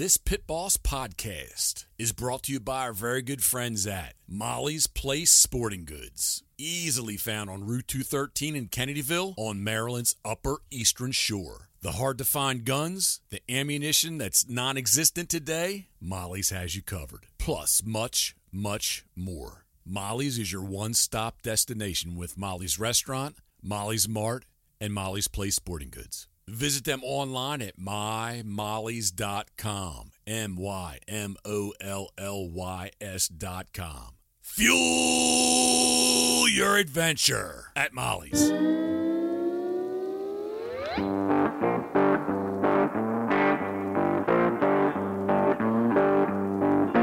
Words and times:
This 0.00 0.16
Pit 0.16 0.46
Boss 0.46 0.78
podcast 0.78 1.84
is 1.98 2.12
brought 2.12 2.44
to 2.44 2.52
you 2.54 2.58
by 2.58 2.84
our 2.84 2.94
very 2.94 3.20
good 3.20 3.42
friends 3.44 3.86
at 3.86 4.14
Molly's 4.26 4.86
Place 4.86 5.30
Sporting 5.30 5.84
Goods. 5.84 6.42
Easily 6.56 7.18
found 7.18 7.50
on 7.50 7.66
Route 7.66 7.86
213 7.86 8.56
in 8.56 8.68
Kennedyville 8.68 9.34
on 9.36 9.62
Maryland's 9.62 10.16
Upper 10.24 10.62
Eastern 10.70 11.12
Shore. 11.12 11.68
The 11.82 11.92
hard 11.92 12.16
to 12.16 12.24
find 12.24 12.64
guns, 12.64 13.20
the 13.28 13.42
ammunition 13.46 14.16
that's 14.16 14.48
non 14.48 14.78
existent 14.78 15.28
today, 15.28 15.88
Molly's 16.00 16.48
has 16.48 16.74
you 16.74 16.80
covered. 16.80 17.26
Plus, 17.36 17.82
much, 17.84 18.34
much 18.50 19.04
more. 19.14 19.66
Molly's 19.84 20.38
is 20.38 20.50
your 20.50 20.64
one 20.64 20.94
stop 20.94 21.42
destination 21.42 22.16
with 22.16 22.38
Molly's 22.38 22.78
Restaurant, 22.78 23.36
Molly's 23.62 24.08
Mart, 24.08 24.46
and 24.80 24.94
Molly's 24.94 25.28
Place 25.28 25.56
Sporting 25.56 25.90
Goods. 25.90 26.26
Visit 26.50 26.84
them 26.84 27.00
online 27.04 27.62
at 27.62 27.78
mymollys.com. 27.78 30.10
M 30.26 30.56
Y 30.56 30.98
M 31.08 31.36
O 31.44 31.72
L 31.80 32.10
L 32.18 32.50
Y 32.50 32.90
S.com. 33.00 34.14
Fuel 34.42 36.48
your 36.48 36.76
adventure 36.76 37.66
at 37.76 37.94
Molly's. 37.94 38.50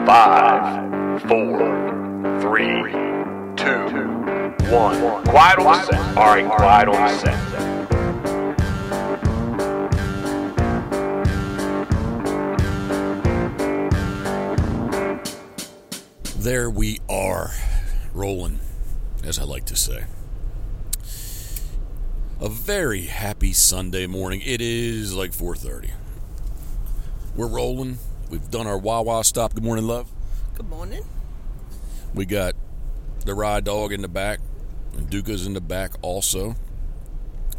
Five, 0.06 1.22
four, 1.24 1.58
three, 2.42 2.92
two, 3.56 3.88
one. 4.70 5.24
Quiet 5.26 5.60
on 5.60 5.86
set. 5.86 6.18
All 6.18 6.26
right, 6.28 6.46
quiet 6.46 6.90
on 6.90 7.10
set. 7.18 7.77
There 16.48 16.70
we 16.70 17.02
are, 17.10 17.52
rolling, 18.14 18.62
as 19.22 19.38
I 19.38 19.44
like 19.44 19.66
to 19.66 19.76
say. 19.76 20.06
A 22.40 22.48
very 22.48 23.02
happy 23.02 23.52
Sunday 23.52 24.08
morning. 24.08 24.42
It 24.46 24.62
is 24.62 25.14
like 25.14 25.34
4:30. 25.34 25.92
We're 27.36 27.48
rolling. 27.48 27.98
We've 28.30 28.50
done 28.50 28.66
our 28.66 28.78
Wawa 28.78 29.26
stop. 29.26 29.56
Good 29.56 29.66
morning, 29.66 29.88
love. 29.88 30.10
Good 30.56 30.70
morning. 30.70 31.04
We 32.14 32.26
got 32.26 32.56
the 33.26 33.36
Rye 33.36 33.60
dog 33.60 33.92
in 33.92 34.02
the 34.02 34.08
back, 34.08 34.40
and 34.94 35.10
Duke's 35.10 35.46
in 35.46 35.52
the 35.52 35.60
back 35.60 35.96
also. 36.02 36.56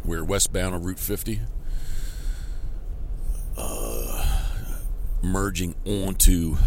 We're 0.03 0.23
westbound 0.23 0.73
on 0.73 0.81
Route 0.81 0.97
50, 0.97 1.41
uh, 3.55 4.25
merging 5.21 5.75
onto 5.85 6.57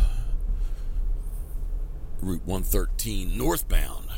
Route 2.23 2.43
113 2.47 3.37
northbound. 3.37 4.09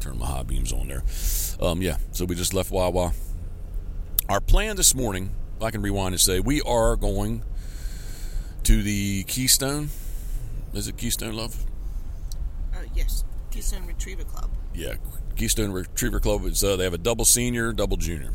Turn 0.00 0.18
my 0.18 0.26
high 0.26 0.42
beams 0.42 0.72
on 0.72 0.88
there. 0.88 1.02
Um, 1.60 1.82
yeah, 1.82 1.96
so 2.12 2.24
we 2.24 2.34
just 2.34 2.54
left 2.54 2.70
Wawa. 2.70 3.12
Our 4.28 4.40
plan 4.40 4.76
this 4.76 4.94
morning, 4.94 5.30
I 5.60 5.70
can 5.70 5.82
rewind 5.82 6.14
and 6.14 6.20
say, 6.20 6.40
we 6.40 6.60
are 6.62 6.96
going 6.96 7.42
to 8.62 8.82
the 8.82 9.24
Keystone. 9.24 9.90
Is 10.72 10.88
it 10.88 10.96
Keystone, 10.96 11.34
love? 11.34 11.64
Uh, 12.74 12.78
yes, 12.94 13.24
Keystone 13.50 13.86
Retriever 13.86 14.24
Club. 14.24 14.50
yeah, 14.74 14.94
Keystone 15.36 15.72
Retriever 15.72 16.20
Club. 16.20 16.44
It's 16.44 16.62
uh, 16.62 16.76
they 16.76 16.84
have 16.84 16.94
a 16.94 16.98
double 16.98 17.24
senior, 17.24 17.72
double 17.72 17.96
junior. 17.96 18.30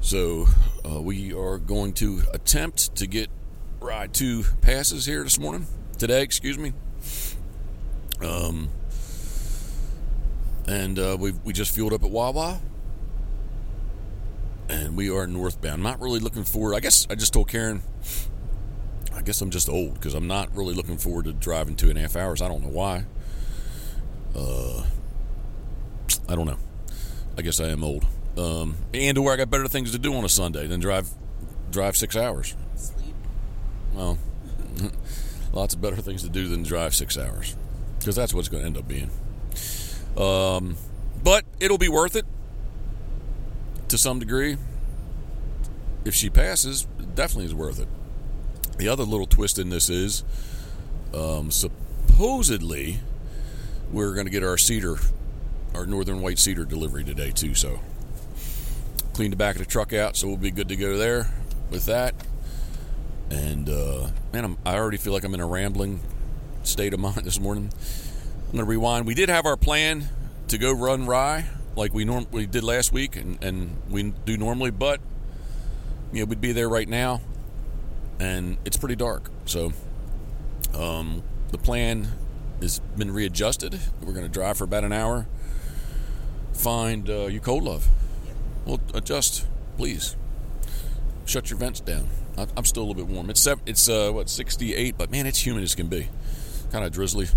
So 0.00 0.46
uh, 0.88 1.00
we 1.02 1.32
are 1.34 1.58
going 1.58 1.92
to 1.94 2.22
attempt 2.32 2.94
to 2.96 3.06
get 3.06 3.28
Rye 3.80 4.06
two 4.06 4.44
passes 4.60 5.06
here 5.06 5.24
this 5.24 5.38
morning, 5.38 5.66
today. 5.98 6.22
Excuse 6.22 6.56
me. 6.58 6.72
Um, 8.22 8.70
and 10.66 10.98
uh, 10.98 11.16
we 11.18 11.32
we 11.44 11.52
just 11.52 11.74
fueled 11.74 11.92
up 11.92 12.02
at 12.02 12.10
Wawa, 12.10 12.60
and 14.68 14.96
we 14.96 15.10
are 15.10 15.26
northbound. 15.26 15.82
Not 15.82 16.00
really 16.00 16.20
looking 16.20 16.44
forward. 16.44 16.74
I 16.74 16.80
guess 16.80 17.06
I 17.10 17.14
just 17.14 17.32
told 17.32 17.48
Karen. 17.48 17.82
I 19.14 19.22
guess 19.22 19.40
I'm 19.40 19.50
just 19.50 19.68
old 19.68 19.94
because 19.94 20.14
I'm 20.14 20.26
not 20.26 20.54
really 20.54 20.74
looking 20.74 20.98
forward 20.98 21.24
to 21.24 21.32
driving 21.32 21.74
two 21.74 21.88
and 21.88 21.98
a 21.98 22.02
half 22.02 22.16
hours. 22.16 22.42
I 22.42 22.48
don't 22.48 22.62
know 22.62 22.68
why. 22.68 23.04
Uh, 24.34 24.84
I 26.28 26.34
don't 26.34 26.46
know. 26.46 26.58
I 27.38 27.42
guess 27.42 27.60
I 27.60 27.68
am 27.68 27.82
old. 27.82 28.04
Um, 28.36 28.76
and 28.92 29.16
where 29.24 29.32
I 29.32 29.36
got 29.36 29.48
better 29.48 29.68
things 29.68 29.92
to 29.92 29.98
do 29.98 30.14
on 30.14 30.24
a 30.24 30.28
Sunday 30.28 30.66
than 30.66 30.80
drive 30.80 31.08
drive 31.70 31.96
six 31.96 32.16
hours. 32.16 32.54
Sleep. 32.74 33.14
Well, 33.94 34.18
lots 35.52 35.74
of 35.74 35.80
better 35.80 35.96
things 35.96 36.22
to 36.22 36.28
do 36.28 36.48
than 36.48 36.62
drive 36.62 36.94
six 36.94 37.16
hours 37.16 37.56
because 38.06 38.14
that's 38.14 38.32
what's 38.32 38.48
going 38.48 38.60
to 38.60 38.66
end 38.68 38.76
up 38.78 38.86
being. 38.86 39.10
Um, 40.16 40.76
but 41.24 41.44
it'll 41.58 41.76
be 41.76 41.88
worth 41.88 42.14
it 42.14 42.24
to 43.88 43.98
some 43.98 44.20
degree. 44.20 44.56
If 46.04 46.14
she 46.14 46.30
passes, 46.30 46.86
definitely 47.16 47.46
is 47.46 47.54
worth 47.54 47.80
it. 47.80 47.88
The 48.78 48.86
other 48.86 49.02
little 49.02 49.26
twist 49.26 49.58
in 49.58 49.70
this 49.70 49.90
is 49.90 50.22
um, 51.12 51.50
supposedly 51.50 53.00
we're 53.90 54.14
going 54.14 54.26
to 54.26 54.30
get 54.30 54.44
our 54.44 54.56
cedar, 54.56 54.98
our 55.74 55.84
northern 55.84 56.20
white 56.20 56.38
cedar 56.38 56.64
delivery 56.64 57.02
today 57.02 57.32
too. 57.32 57.56
So 57.56 57.80
clean 59.14 59.32
the 59.32 59.36
back 59.36 59.56
of 59.56 59.62
the 59.62 59.66
truck 59.66 59.92
out, 59.92 60.14
so 60.14 60.28
we'll 60.28 60.36
be 60.36 60.52
good 60.52 60.68
to 60.68 60.76
go 60.76 60.96
there 60.96 61.28
with 61.70 61.86
that. 61.86 62.14
And 63.30 63.68
uh, 63.68 64.10
man, 64.32 64.44
I'm, 64.44 64.58
I 64.64 64.76
already 64.76 64.96
feel 64.96 65.12
like 65.12 65.24
I'm 65.24 65.34
in 65.34 65.40
a 65.40 65.46
rambling 65.46 65.98
state 66.66 66.94
of 66.94 67.00
mind 67.00 67.24
this 67.24 67.40
morning. 67.40 67.70
I'm 68.46 68.52
going 68.52 68.58
to 68.58 68.64
rewind. 68.64 69.06
We 69.06 69.14
did 69.14 69.28
have 69.28 69.46
our 69.46 69.56
plan 69.56 70.08
to 70.48 70.58
go 70.58 70.72
run 70.72 71.06
rye 71.06 71.46
like 71.76 71.92
we 71.92 72.04
norm- 72.04 72.26
we 72.30 72.46
did 72.46 72.64
last 72.64 72.92
week, 72.92 73.16
and, 73.16 73.42
and 73.42 73.76
we 73.90 74.02
do 74.24 74.36
normally, 74.36 74.70
but 74.70 75.00
you 76.12 76.20
know 76.20 76.26
we'd 76.26 76.40
be 76.40 76.52
there 76.52 76.68
right 76.68 76.88
now, 76.88 77.20
and 78.18 78.56
it's 78.64 78.76
pretty 78.76 78.96
dark. 78.96 79.30
So 79.44 79.72
um, 80.74 81.22
the 81.50 81.58
plan 81.58 82.08
has 82.60 82.78
been 82.96 83.12
readjusted. 83.12 83.78
We're 84.02 84.14
going 84.14 84.24
to 84.24 84.32
drive 84.32 84.56
for 84.56 84.64
about 84.64 84.84
an 84.84 84.92
hour. 84.92 85.26
Find 86.52 87.08
uh, 87.10 87.26
you 87.26 87.40
cold 87.40 87.64
love. 87.64 87.88
Well, 88.64 88.80
adjust, 88.94 89.46
please. 89.76 90.16
Shut 91.26 91.50
your 91.50 91.58
vents 91.58 91.80
down. 91.80 92.08
I'm 92.38 92.64
still 92.64 92.82
a 92.82 92.86
little 92.86 93.04
bit 93.04 93.12
warm. 93.12 93.30
It's 93.30 93.46
it's 93.66 93.88
uh, 93.88 94.10
what 94.12 94.28
68, 94.28 94.96
but 94.96 95.10
man, 95.10 95.26
it's 95.26 95.44
humid 95.44 95.62
as 95.62 95.74
can 95.74 95.88
be. 95.88 96.08
Kind 96.72 96.84
of 96.84 96.92
drizzly. 96.92 97.28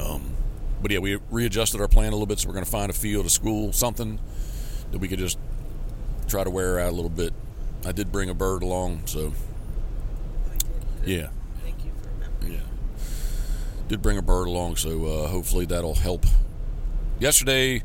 Um, 0.00 0.34
but 0.80 0.90
yeah, 0.90 0.98
we 0.98 1.18
readjusted 1.30 1.80
our 1.80 1.88
plan 1.88 2.08
a 2.08 2.10
little 2.16 2.26
bit, 2.26 2.38
so 2.38 2.48
we're 2.48 2.54
going 2.54 2.64
to 2.64 2.70
find 2.70 2.90
a 2.90 2.94
field, 2.94 3.26
a 3.26 3.30
school, 3.30 3.72
something 3.72 4.18
that 4.90 4.98
we 4.98 5.08
could 5.08 5.18
just 5.18 5.38
try 6.28 6.44
to 6.44 6.50
wear 6.50 6.78
out 6.78 6.90
a 6.90 6.96
little 6.96 7.10
bit. 7.10 7.32
I 7.86 7.92
did 7.92 8.12
bring 8.12 8.28
a 8.30 8.34
bird 8.34 8.62
along, 8.62 9.06
so 9.06 9.32
yeah, 11.04 11.28
Thank 11.62 11.84
you 11.84 11.90
for 12.00 12.08
remembering. 12.10 12.52
yeah. 12.52 12.60
Did 13.88 14.02
bring 14.02 14.18
a 14.18 14.22
bird 14.22 14.46
along, 14.46 14.76
so 14.76 15.04
uh, 15.06 15.28
hopefully 15.28 15.66
that'll 15.66 15.94
help. 15.96 16.24
Yesterday, 17.18 17.82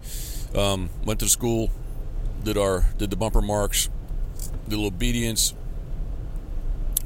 um, 0.56 0.90
went 1.04 1.20
to 1.20 1.26
the 1.26 1.30
school, 1.32 1.72
did 2.44 2.58
our 2.58 2.86
did 2.98 3.10
the 3.10 3.16
bumper 3.16 3.42
marks, 3.42 3.90
did 4.66 4.74
a 4.74 4.78
little 4.78 4.88
obedience, 4.88 5.54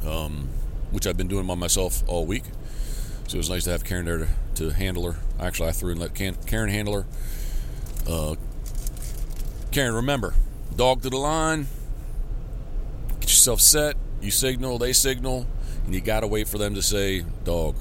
um, 0.06 0.50
which 0.92 1.08
I've 1.08 1.18
been 1.18 1.28
doing 1.28 1.48
by 1.48 1.56
myself 1.56 2.04
all 2.08 2.26
week. 2.26 2.44
So 3.32 3.38
it 3.38 3.48
was 3.48 3.50
nice 3.50 3.64
to 3.64 3.70
have 3.70 3.86
Karen 3.86 4.04
there 4.04 4.18
to, 4.18 4.28
to 4.56 4.70
handle 4.72 5.10
her. 5.10 5.18
Actually, 5.40 5.70
I 5.70 5.72
threw 5.72 5.92
and 5.92 6.02
let 6.02 6.14
Karen 6.14 6.70
handle 6.70 6.96
her. 6.96 7.06
Uh, 8.06 8.36
Karen, 9.72 9.96
remember, 9.96 10.34
dog 10.76 11.02
to 11.04 11.10
the 11.10 11.16
line. 11.16 11.68
Get 13.22 13.30
yourself 13.30 13.62
set. 13.62 13.96
You 14.20 14.32
signal, 14.32 14.80
they 14.80 14.92
signal, 14.92 15.48
and 15.86 15.96
you 15.96 16.02
got 16.02 16.20
to 16.20 16.28
wait 16.28 16.50
for 16.50 16.58
them 16.58 16.76
to 16.76 16.82
say 16.82 17.24
dog 17.46 17.78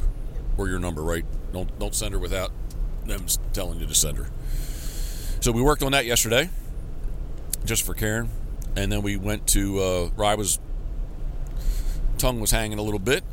or 0.57 0.69
your 0.69 0.79
number, 0.79 1.03
right? 1.03 1.25
Don't 1.53 1.77
don't 1.81 1.97
send 1.97 2.15
her 2.15 2.21
without 2.21 2.53
them 3.07 3.27
telling 3.53 3.81
you 3.81 3.87
to 3.87 3.95
send 3.95 4.19
her. 4.19 4.29
So 5.41 5.51
we 5.51 5.63
worked 5.63 5.83
on 5.83 5.91
that 5.91 6.07
yesterday, 6.07 6.49
just 7.65 7.85
for 7.85 7.95
Karen, 7.95 8.31
and 8.77 8.93
then 8.93 9.03
we 9.03 9.17
went 9.17 9.49
to 9.49 9.81
uh, 9.81 10.11
Rye 10.15 10.37
was 10.37 10.61
tongue 12.19 12.39
was 12.39 12.53
hanging 12.53 12.79
a 12.79 12.83
little 12.83 13.01
bit, 13.01 13.25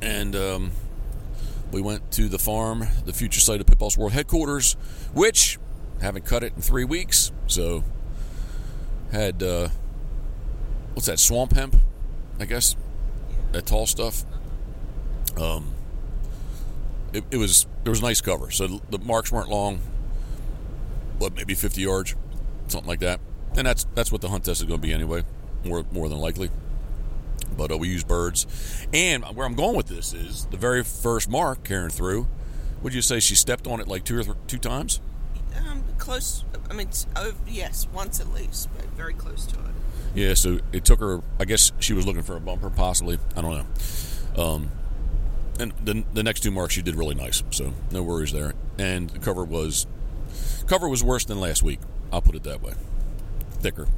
and 0.00 0.36
um, 0.36 0.70
we 1.72 1.80
went 1.80 2.10
to 2.12 2.28
the 2.28 2.38
farm, 2.38 2.86
the 3.04 3.12
future 3.12 3.40
site 3.40 3.60
of 3.60 3.66
Pit 3.66 3.78
Boss 3.78 3.96
World 3.96 4.12
headquarters, 4.12 4.74
which 5.12 5.58
haven't 6.00 6.24
cut 6.24 6.42
it 6.42 6.52
in 6.56 6.62
three 6.62 6.84
weeks, 6.84 7.32
so 7.46 7.82
had 9.12 9.42
uh, 9.42 9.68
what's 10.94 11.06
that 11.06 11.18
swamp 11.18 11.52
hemp, 11.52 11.76
I 12.40 12.44
guess, 12.44 12.76
that 13.52 13.66
tall 13.66 13.86
stuff. 13.86 14.24
Um, 15.40 15.72
it, 17.12 17.24
it 17.30 17.36
was 17.36 17.66
there 17.84 17.90
was 17.90 18.02
nice 18.02 18.20
cover, 18.20 18.50
so 18.50 18.80
the 18.90 18.98
marks 18.98 19.30
weren't 19.32 19.48
long. 19.48 19.80
but 21.18 21.34
maybe 21.34 21.54
fifty 21.54 21.82
yards, 21.82 22.14
something 22.68 22.88
like 22.88 23.00
that, 23.00 23.20
and 23.56 23.66
that's 23.66 23.86
that's 23.94 24.12
what 24.12 24.20
the 24.20 24.28
hunt 24.28 24.44
test 24.44 24.60
is 24.60 24.66
going 24.66 24.80
to 24.80 24.86
be 24.86 24.92
anyway, 24.92 25.24
more 25.64 25.84
more 25.92 26.08
than 26.08 26.18
likely. 26.18 26.50
But 27.56 27.70
uh, 27.70 27.78
we 27.78 27.88
use 27.88 28.04
birds. 28.04 28.46
And 28.92 29.24
where 29.24 29.46
I'm 29.46 29.54
going 29.54 29.76
with 29.76 29.86
this 29.86 30.12
is 30.12 30.46
the 30.46 30.56
very 30.56 30.82
first 30.84 31.28
mark 31.28 31.64
Karen 31.64 31.90
threw. 31.90 32.28
Would 32.82 32.94
you 32.94 33.02
say 33.02 33.20
she 33.20 33.34
stepped 33.34 33.66
on 33.66 33.80
it 33.80 33.88
like 33.88 34.04
two 34.04 34.18
or 34.20 34.22
th- 34.22 34.36
two 34.46 34.58
times? 34.58 35.00
Um, 35.56 35.82
close. 35.98 36.44
I 36.70 36.74
mean, 36.74 36.88
over, 37.16 37.36
yes, 37.48 37.88
once 37.92 38.20
at 38.20 38.32
least, 38.32 38.68
but 38.76 38.86
very 38.90 39.14
close 39.14 39.46
to 39.46 39.58
it. 39.58 39.64
Yeah, 40.14 40.34
so 40.34 40.60
it 40.72 40.84
took 40.84 41.00
her. 41.00 41.22
I 41.38 41.44
guess 41.44 41.72
she 41.78 41.92
was 41.92 42.06
looking 42.06 42.22
for 42.22 42.36
a 42.36 42.40
bumper, 42.40 42.70
possibly. 42.70 43.18
I 43.36 43.42
don't 43.42 43.66
know. 44.36 44.42
Um, 44.42 44.70
and 45.58 45.72
the, 45.84 46.04
the 46.12 46.22
next 46.22 46.40
two 46.40 46.50
marks 46.50 46.74
she 46.74 46.82
did 46.82 46.94
really 46.94 47.14
nice, 47.14 47.42
so 47.50 47.72
no 47.90 48.02
worries 48.02 48.32
there. 48.32 48.54
And 48.78 49.10
the 49.10 49.18
cover 49.18 49.44
was 49.44 49.86
cover 50.66 50.88
was 50.88 51.02
worse 51.02 51.24
than 51.24 51.40
last 51.40 51.62
week. 51.62 51.80
I'll 52.12 52.22
put 52.22 52.34
it 52.34 52.44
that 52.44 52.62
way, 52.62 52.74
thicker. 53.60 53.88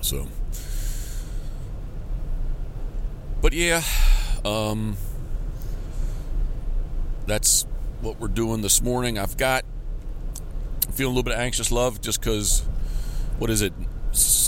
So, 0.00 0.28
but 3.46 3.52
yeah, 3.52 3.80
um, 4.44 4.96
that's 7.26 7.64
what 8.00 8.18
we're 8.18 8.26
doing 8.26 8.60
this 8.60 8.82
morning. 8.82 9.20
I've 9.20 9.36
got 9.36 9.64
I'm 10.84 10.92
feeling 10.92 11.12
a 11.12 11.16
little 11.16 11.30
bit 11.30 11.38
anxious 11.38 11.70
love 11.70 12.00
just 12.00 12.18
because. 12.20 12.66
What 13.38 13.48
is 13.50 13.62
it? 13.62 13.72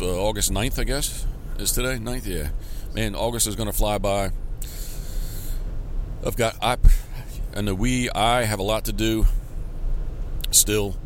Uh, 0.03 0.21
August 0.21 0.51
9th, 0.51 0.81
I 0.81 0.83
guess, 0.83 1.25
is 1.61 1.71
today. 1.71 1.99
9th, 1.99 2.27
yeah. 2.27 2.49
Man, 2.93 3.15
August 3.15 3.47
is 3.47 3.55
going 3.55 3.69
to 3.69 3.73
fly 3.73 3.99
by. 3.99 4.33
I've 6.27 6.37
got 6.37 6.57
I 6.61 6.77
and 7.55 7.69
the 7.69 7.77
we 7.77 8.11
I 8.11 8.43
have 8.43 8.59
a 8.59 8.65
lot 8.65 8.87
to 8.87 8.93
do 8.93 9.27
still. 10.51 10.97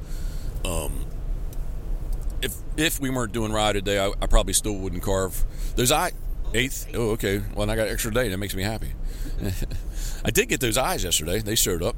Um, 0.65 1.05
if 2.41 2.57
if 2.79 3.01
we 3.01 3.11
weren't 3.11 3.33
doing 3.33 3.53
Rye 3.53 3.75
today, 3.75 3.99
I, 3.99 4.13
I 4.23 4.27
probably 4.29 4.55
still 4.55 4.79
wouldn't 4.79 5.03
carve 5.03 5.45
There's 5.77 5.93
eye 5.93 6.13
eighth. 6.55 6.89
Oh, 6.95 7.11
okay. 7.11 7.43
Well, 7.55 7.71
I 7.71 7.77
got 7.77 7.89
an 7.89 7.93
extra 7.93 8.13
day. 8.13 8.29
That 8.29 8.39
makes 8.39 8.55
me 8.55 8.63
happy. 8.63 8.93
I 10.25 10.31
did 10.31 10.49
get 10.49 10.61
those 10.61 10.77
eyes 10.77 11.05
yesterday. 11.05 11.41
They 11.41 11.55
showed 11.55 11.83
up. 11.83 11.97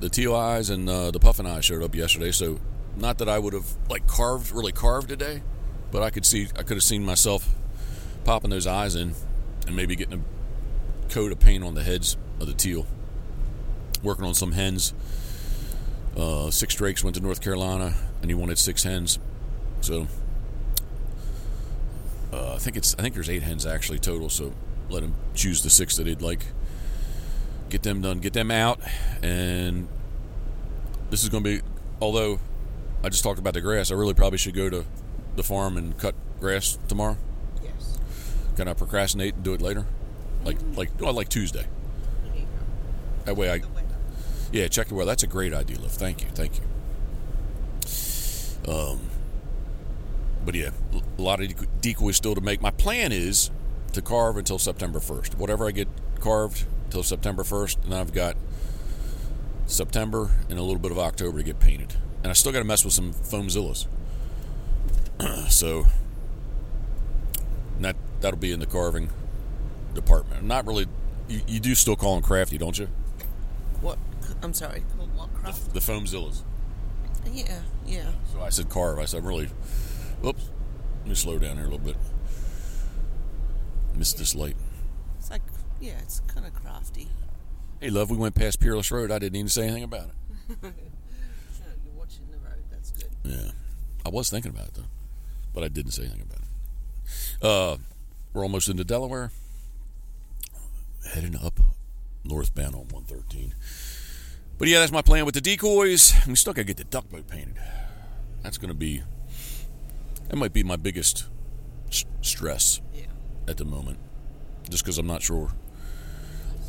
The 0.00 0.08
teal 0.08 0.34
eyes 0.34 0.70
and 0.70 0.88
uh, 0.88 1.10
the 1.10 1.18
puffin 1.18 1.46
eyes 1.46 1.64
showed 1.64 1.82
up 1.82 1.94
yesterday. 1.94 2.30
So, 2.30 2.60
not 2.96 3.18
that 3.18 3.28
I 3.28 3.38
would 3.38 3.52
have 3.52 3.66
like 3.88 4.06
carved 4.06 4.52
really 4.52 4.72
carved 4.72 5.08
today, 5.08 5.42
but 5.90 6.02
I 6.02 6.10
could 6.10 6.24
see 6.24 6.48
I 6.56 6.62
could 6.62 6.76
have 6.76 6.84
seen 6.84 7.04
myself 7.04 7.48
popping 8.24 8.50
those 8.50 8.66
eyes 8.66 8.94
in 8.94 9.14
and 9.66 9.74
maybe 9.74 9.96
getting 9.96 10.24
a 10.24 11.12
coat 11.12 11.32
of 11.32 11.40
paint 11.40 11.64
on 11.64 11.74
the 11.74 11.82
heads 11.82 12.16
of 12.40 12.46
the 12.46 12.54
teal. 12.54 12.86
Working 14.02 14.24
on 14.24 14.34
some 14.34 14.52
hens. 14.52 14.94
Uh, 16.16 16.50
six 16.50 16.74
drakes 16.74 17.02
went 17.02 17.16
to 17.16 17.22
North 17.22 17.40
Carolina, 17.40 17.94
and 18.22 18.30
he 18.30 18.34
wanted 18.34 18.58
six 18.58 18.82
hens. 18.82 19.18
So 19.80 20.06
uh, 22.32 22.54
I 22.54 22.58
think 22.58 22.76
it's 22.76 22.94
I 22.98 23.02
think 23.02 23.14
there's 23.14 23.30
eight 23.30 23.42
hens 23.42 23.66
actually 23.66 23.98
total. 23.98 24.28
So 24.28 24.52
let 24.88 25.02
him 25.02 25.14
choose 25.34 25.62
the 25.62 25.70
six 25.70 25.96
that 25.96 26.06
he'd 26.06 26.22
like. 26.22 26.40
Get 27.68 27.82
them 27.82 28.00
done. 28.00 28.18
Get 28.20 28.32
them 28.32 28.50
out, 28.50 28.80
and 29.22 29.88
this 31.10 31.22
is 31.22 31.28
going 31.28 31.44
to 31.44 31.50
be. 31.58 31.62
Although 32.00 32.40
I 33.04 33.08
just 33.08 33.22
talked 33.22 33.38
about 33.38 33.54
the 33.54 33.60
grass, 33.60 33.90
I 33.90 33.94
really 33.94 34.14
probably 34.14 34.38
should 34.38 34.54
go 34.54 34.70
to 34.70 34.84
the 35.36 35.42
farm 35.42 35.76
and 35.76 35.96
cut 35.98 36.14
grass 36.40 36.78
tomorrow. 36.88 37.16
Yes. 37.62 37.98
Can 38.56 38.68
I 38.68 38.72
procrastinate 38.74 39.34
and 39.34 39.44
do 39.44 39.54
it 39.54 39.60
later? 39.60 39.86
Like 40.44 40.58
like 40.76 40.90
oh, 41.00 41.10
like 41.10 41.28
Tuesday. 41.28 41.66
That 43.24 43.36
way 43.36 43.50
I 43.52 43.60
yeah 44.52 44.68
check 44.68 44.88
the 44.88 44.94
weather. 44.94 45.10
That's 45.10 45.22
a 45.22 45.26
great 45.26 45.52
idea, 45.52 45.78
Liv. 45.78 45.90
Thank 45.90 46.22
you, 46.22 46.28
thank 46.30 46.52
you. 46.58 46.64
Um, 48.72 49.00
but 50.44 50.54
yeah, 50.54 50.70
a 51.18 51.22
lot 51.22 51.40
of 51.40 51.48
deco- 51.48 51.66
decoys 51.80 52.16
still 52.16 52.34
to 52.34 52.40
make. 52.40 52.60
My 52.60 52.70
plan 52.70 53.12
is 53.12 53.50
to 53.92 54.02
carve 54.02 54.36
until 54.36 54.58
September 54.58 55.00
first. 55.00 55.36
Whatever 55.38 55.66
I 55.66 55.70
get 55.70 55.88
carved 56.20 56.64
till 56.90 57.02
September 57.02 57.44
first, 57.44 57.78
and 57.84 57.94
I've 57.94 58.12
got 58.12 58.36
September 59.66 60.30
and 60.48 60.58
a 60.58 60.62
little 60.62 60.78
bit 60.78 60.90
of 60.90 60.98
October 60.98 61.38
to 61.38 61.44
get 61.44 61.60
painted. 61.60 61.94
And 62.22 62.28
I 62.28 62.32
still 62.32 62.52
got 62.52 62.58
to 62.58 62.64
mess 62.64 62.84
with 62.84 62.94
some 62.94 63.12
foamzillas. 63.12 63.86
so 65.48 65.86
that 67.80 67.96
that'll 68.20 68.38
be 68.38 68.52
in 68.52 68.60
the 68.60 68.66
carving 68.66 69.10
department. 69.94 70.40
I'm 70.40 70.48
not 70.48 70.66
really. 70.66 70.86
You, 71.28 71.42
you 71.46 71.60
do 71.60 71.74
still 71.74 71.96
call 71.96 72.14
them 72.14 72.22
crafty, 72.22 72.58
don't 72.58 72.78
you? 72.78 72.88
What? 73.80 73.98
I'm 74.42 74.54
sorry. 74.54 74.82
Called 74.96 75.14
what 75.16 75.32
craft? 75.34 75.74
The 75.74 75.80
foamzillas. 75.80 76.42
Yeah, 77.30 77.60
yeah. 77.86 78.10
So 78.32 78.40
I 78.40 78.48
said 78.48 78.68
carve. 78.68 78.98
I 78.98 79.04
said 79.04 79.24
really. 79.24 79.48
Whoops. 80.20 80.50
Let 81.00 81.08
me 81.08 81.14
slow 81.14 81.38
down 81.38 81.56
here 81.56 81.66
a 81.66 81.68
little 81.68 81.84
bit. 81.84 81.96
Missed 83.94 84.18
this 84.18 84.34
light. 84.34 84.56
It's 85.18 85.30
like, 85.30 85.42
yeah, 85.80 85.98
it's 86.02 86.20
kind 86.26 86.46
of 86.46 86.54
crafty. 86.54 87.08
Hey, 87.80 87.90
love. 87.90 88.10
We 88.10 88.16
went 88.16 88.34
past 88.34 88.60
Peerless 88.60 88.90
Road. 88.90 89.10
I 89.10 89.18
didn't 89.18 89.36
even 89.36 89.48
say 89.48 89.64
anything 89.64 89.84
about 89.84 90.08
it. 90.08 90.56
No, 90.62 90.68
you're 91.84 91.94
watching 91.96 92.26
the 92.30 92.38
road. 92.38 92.62
That's 92.70 92.90
good. 92.90 93.08
Yeah, 93.24 93.50
I 94.04 94.08
was 94.08 94.30
thinking 94.30 94.50
about 94.50 94.68
it 94.68 94.74
though, 94.74 94.88
but 95.54 95.62
I 95.64 95.68
didn't 95.68 95.92
say 95.92 96.02
anything 96.02 96.22
about 96.22 96.40
it. 96.40 97.44
Uh, 97.44 97.76
we're 98.32 98.42
almost 98.42 98.68
into 98.68 98.84
Delaware. 98.84 99.30
Heading 101.14 101.36
up 101.36 101.60
northbound 102.24 102.74
on 102.74 102.88
113. 102.88 103.54
But 104.58 104.68
yeah, 104.68 104.80
that's 104.80 104.92
my 104.92 105.02
plan 105.02 105.24
with 105.24 105.34
the 105.34 105.40
decoys. 105.40 106.12
We 106.26 106.34
still 106.34 106.52
got 106.52 106.62
to 106.62 106.66
get 106.66 106.76
the 106.76 106.84
duck 106.84 107.08
boat 107.08 107.28
painted. 107.28 107.56
That's 108.42 108.58
going 108.58 108.68
to 108.68 108.74
be. 108.74 109.02
That 110.28 110.36
might 110.36 110.52
be 110.52 110.62
my 110.62 110.76
biggest 110.76 111.26
s- 111.88 112.04
stress 112.20 112.80
Yeah. 112.94 113.06
at 113.46 113.56
the 113.56 113.64
moment, 113.64 113.98
just 114.70 114.84
because 114.84 114.98
I'm 114.98 115.06
not 115.06 115.22
sure 115.22 115.50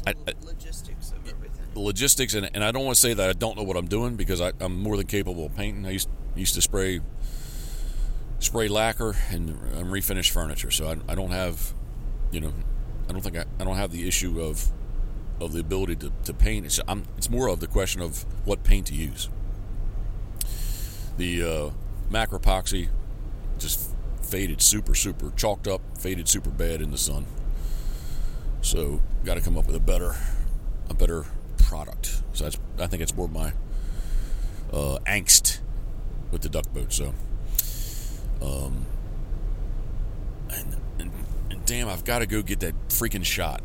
I- 0.07 0.13
Lo- 0.13 0.33
logistics 0.45 1.11
of 1.11 1.27
everything. 1.29 1.65
logistics, 1.75 2.33
and, 2.33 2.49
and 2.53 2.63
I 2.63 2.71
don't 2.71 2.85
want 2.85 2.95
to 2.95 3.01
say 3.01 3.13
that 3.13 3.29
I 3.29 3.33
don't 3.33 3.57
know 3.57 3.63
what 3.63 3.75
I'm 3.77 3.87
doing 3.87 4.15
because 4.15 4.39
I, 4.41 4.53
I'm 4.61 4.81
more 4.81 4.95
than 4.97 5.07
capable 5.07 5.45
of 5.45 5.55
painting. 5.55 5.85
I 5.85 5.91
used 5.91 6.09
used 6.35 6.55
to 6.55 6.61
spray 6.61 7.01
spray 8.39 8.69
lacquer 8.69 9.15
and, 9.31 9.49
and 9.49 9.87
refinish 9.87 10.29
furniture, 10.31 10.71
so 10.71 10.87
I, 10.87 11.11
I 11.11 11.15
don't 11.15 11.31
have, 11.31 11.73
you 12.31 12.39
know, 12.39 12.53
I 13.09 13.11
don't 13.11 13.21
think 13.21 13.37
I, 13.37 13.43
I 13.59 13.65
don't 13.65 13.75
have 13.75 13.91
the 13.91 14.07
issue 14.07 14.39
of 14.41 14.71
of 15.41 15.51
the 15.53 15.59
ability 15.59 15.97
to, 15.97 16.11
to 16.25 16.33
paint. 16.33 16.65
It's 16.65 16.79
I'm, 16.87 17.03
it's 17.17 17.29
more 17.29 17.47
of 17.49 17.59
the 17.59 17.67
question 17.67 18.01
of 18.01 18.25
what 18.45 18.63
paint 18.63 18.87
to 18.87 18.95
use. 18.95 19.27
The 21.17 21.43
uh, 21.43 21.69
Macropoxy 22.09 22.87
just 23.59 23.93
faded 24.21 24.61
super 24.61 24.95
super 24.95 25.31
chalked 25.35 25.67
up, 25.67 25.81
faded 25.97 26.27
super 26.27 26.49
bad 26.49 26.81
in 26.81 26.91
the 26.91 26.97
sun. 26.97 27.25
So 28.61 29.01
got 29.23 29.35
to 29.35 29.41
come 29.41 29.57
up 29.57 29.67
with 29.67 29.75
a 29.75 29.79
better 29.79 30.15
a 30.89 30.93
better 30.93 31.25
product. 31.57 32.21
So 32.33 32.45
that's 32.45 32.59
I 32.79 32.87
think 32.87 33.01
it's 33.01 33.15
more 33.15 33.27
my 33.27 33.53
uh, 34.71 34.99
angst 35.05 35.59
with 36.31 36.41
the 36.41 36.49
duck 36.49 36.71
boat. 36.73 36.93
So, 36.93 37.13
um, 38.41 38.85
and, 40.51 40.75
and, 40.99 41.11
and 41.49 41.65
damn, 41.65 41.89
I've 41.89 42.03
got 42.03 42.19
to 42.19 42.25
go 42.25 42.41
get 42.41 42.59
that 42.61 42.75
freaking 42.89 43.25
shot. 43.25 43.61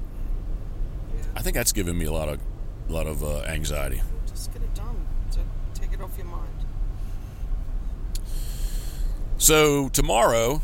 I 1.37 1.43
think 1.43 1.55
that's 1.55 1.73
giving 1.73 1.99
me 1.99 2.05
a 2.05 2.13
lot 2.13 2.29
of 2.29 2.41
a 2.89 2.93
lot 2.93 3.07
of 3.07 3.25
uh, 3.25 3.43
anxiety. 3.43 4.03
Just 4.27 4.53
get 4.53 4.63
it 4.63 4.75
done. 4.75 5.07
So 5.31 5.41
take 5.75 5.93
it 5.93 6.01
off 6.01 6.17
your 6.17 6.27
mind. 6.27 6.54
So 9.39 9.89
tomorrow, 9.89 10.63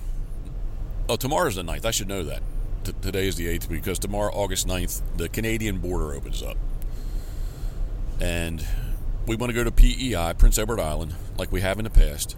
oh, 1.08 1.16
tomorrow's 1.16 1.56
the 1.56 1.62
9th. 1.62 1.84
I 1.84 1.90
should 1.90 2.08
know 2.08 2.22
that. 2.22 2.42
T- 2.84 2.92
today 3.02 3.26
is 3.26 3.36
the 3.36 3.46
8th 3.46 3.68
because 3.68 3.98
tomorrow, 3.98 4.32
August 4.32 4.66
9th, 4.66 5.02
the 5.16 5.28
Canadian 5.28 5.78
border 5.78 6.14
opens 6.14 6.42
up. 6.42 6.56
And 8.20 8.64
we 9.26 9.36
want 9.36 9.50
to 9.50 9.54
go 9.54 9.64
to 9.64 9.70
PEI, 9.70 10.34
Prince 10.38 10.58
Edward 10.58 10.80
Island, 10.80 11.14
like 11.36 11.52
we 11.52 11.60
have 11.60 11.78
in 11.78 11.84
the 11.84 11.90
past. 11.90 12.36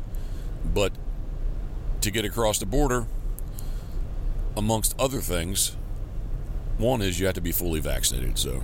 But 0.65 0.93
to 2.01 2.11
get 2.11 2.25
across 2.25 2.59
the 2.59 2.67
border, 2.67 3.07
amongst 4.57 4.99
other 4.99 5.21
things, 5.21 5.77
one 6.79 7.03
is 7.03 7.21
you 7.21 7.27
have 7.27 7.35
to 7.37 7.41
be 7.41 7.53
fully 7.53 7.81
vaccinated. 7.81 8.39
So 8.39 8.63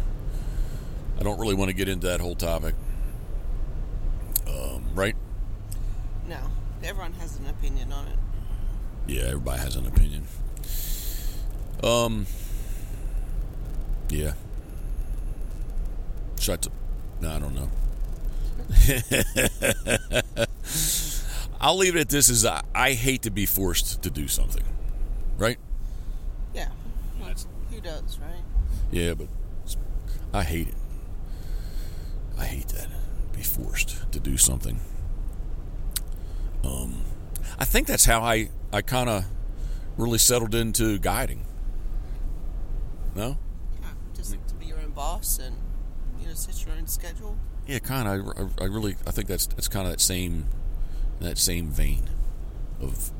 I 1.18 1.22
don't 1.22 1.38
really 1.38 1.54
want 1.54 1.68
to 1.68 1.74
get 1.74 1.88
into 1.88 2.06
that 2.06 2.20
whole 2.20 2.34
topic. 2.34 2.74
Um, 4.48 4.84
right? 4.94 5.14
No, 6.28 6.38
everyone 6.82 7.12
has 7.14 7.38
an 7.38 7.46
opinion 7.46 7.92
on 7.92 8.06
it. 8.06 8.18
Yeah, 9.06 9.22
everybody 9.22 9.60
has 9.60 9.76
an 9.76 9.86
opinion. 9.86 10.24
Um. 11.82 12.26
Yeah. 14.10 14.32
Shut. 16.38 16.62
To, 16.62 16.70
no, 17.20 17.30
I 17.30 17.38
don't 17.38 17.54
know. 17.54 17.68
I'll 21.60 21.76
leave 21.76 21.96
it 21.96 22.00
at 22.00 22.08
this: 22.08 22.28
is 22.28 22.44
I, 22.44 22.62
I 22.74 22.92
hate 22.92 23.22
to 23.22 23.30
be 23.30 23.46
forced 23.46 24.02
to 24.02 24.10
do 24.10 24.28
something, 24.28 24.64
right? 25.36 25.58
Yeah. 26.54 26.68
Well, 27.20 27.34
who 27.70 27.80
does, 27.80 28.18
right? 28.18 28.42
Yeah, 28.90 29.14
but 29.14 29.28
I 30.32 30.42
hate 30.42 30.68
it. 30.68 30.74
I 32.38 32.44
hate 32.44 32.68
that. 32.68 32.88
Be 33.32 33.42
forced 33.42 34.10
to 34.12 34.20
do 34.20 34.36
something. 34.36 34.80
Um, 36.68 37.02
I 37.58 37.64
think 37.64 37.86
that's 37.86 38.04
how 38.04 38.20
I, 38.20 38.50
I 38.72 38.82
kind 38.82 39.08
of 39.08 39.24
really 39.96 40.18
settled 40.18 40.54
into 40.54 40.98
guiding. 40.98 41.44
No. 43.14 43.38
Yeah, 43.80 43.88
just 44.14 44.32
to 44.48 44.54
be 44.54 44.66
your 44.66 44.78
own 44.78 44.90
boss 44.90 45.38
and 45.38 45.56
you 46.20 46.28
know 46.28 46.34
set 46.34 46.64
your 46.64 46.76
own 46.76 46.86
schedule. 46.86 47.36
Yeah, 47.66 47.78
kind 47.78 48.08
of. 48.08 48.52
I, 48.60 48.64
I, 48.64 48.66
really, 48.66 48.96
I 49.06 49.10
think 49.10 49.28
that's 49.28 49.46
that's 49.46 49.68
kind 49.68 49.86
of 49.86 49.92
that 49.92 50.00
same 50.00 50.46
that 51.20 51.38
same 51.38 51.70
vein 51.70 52.08
of 52.80 53.10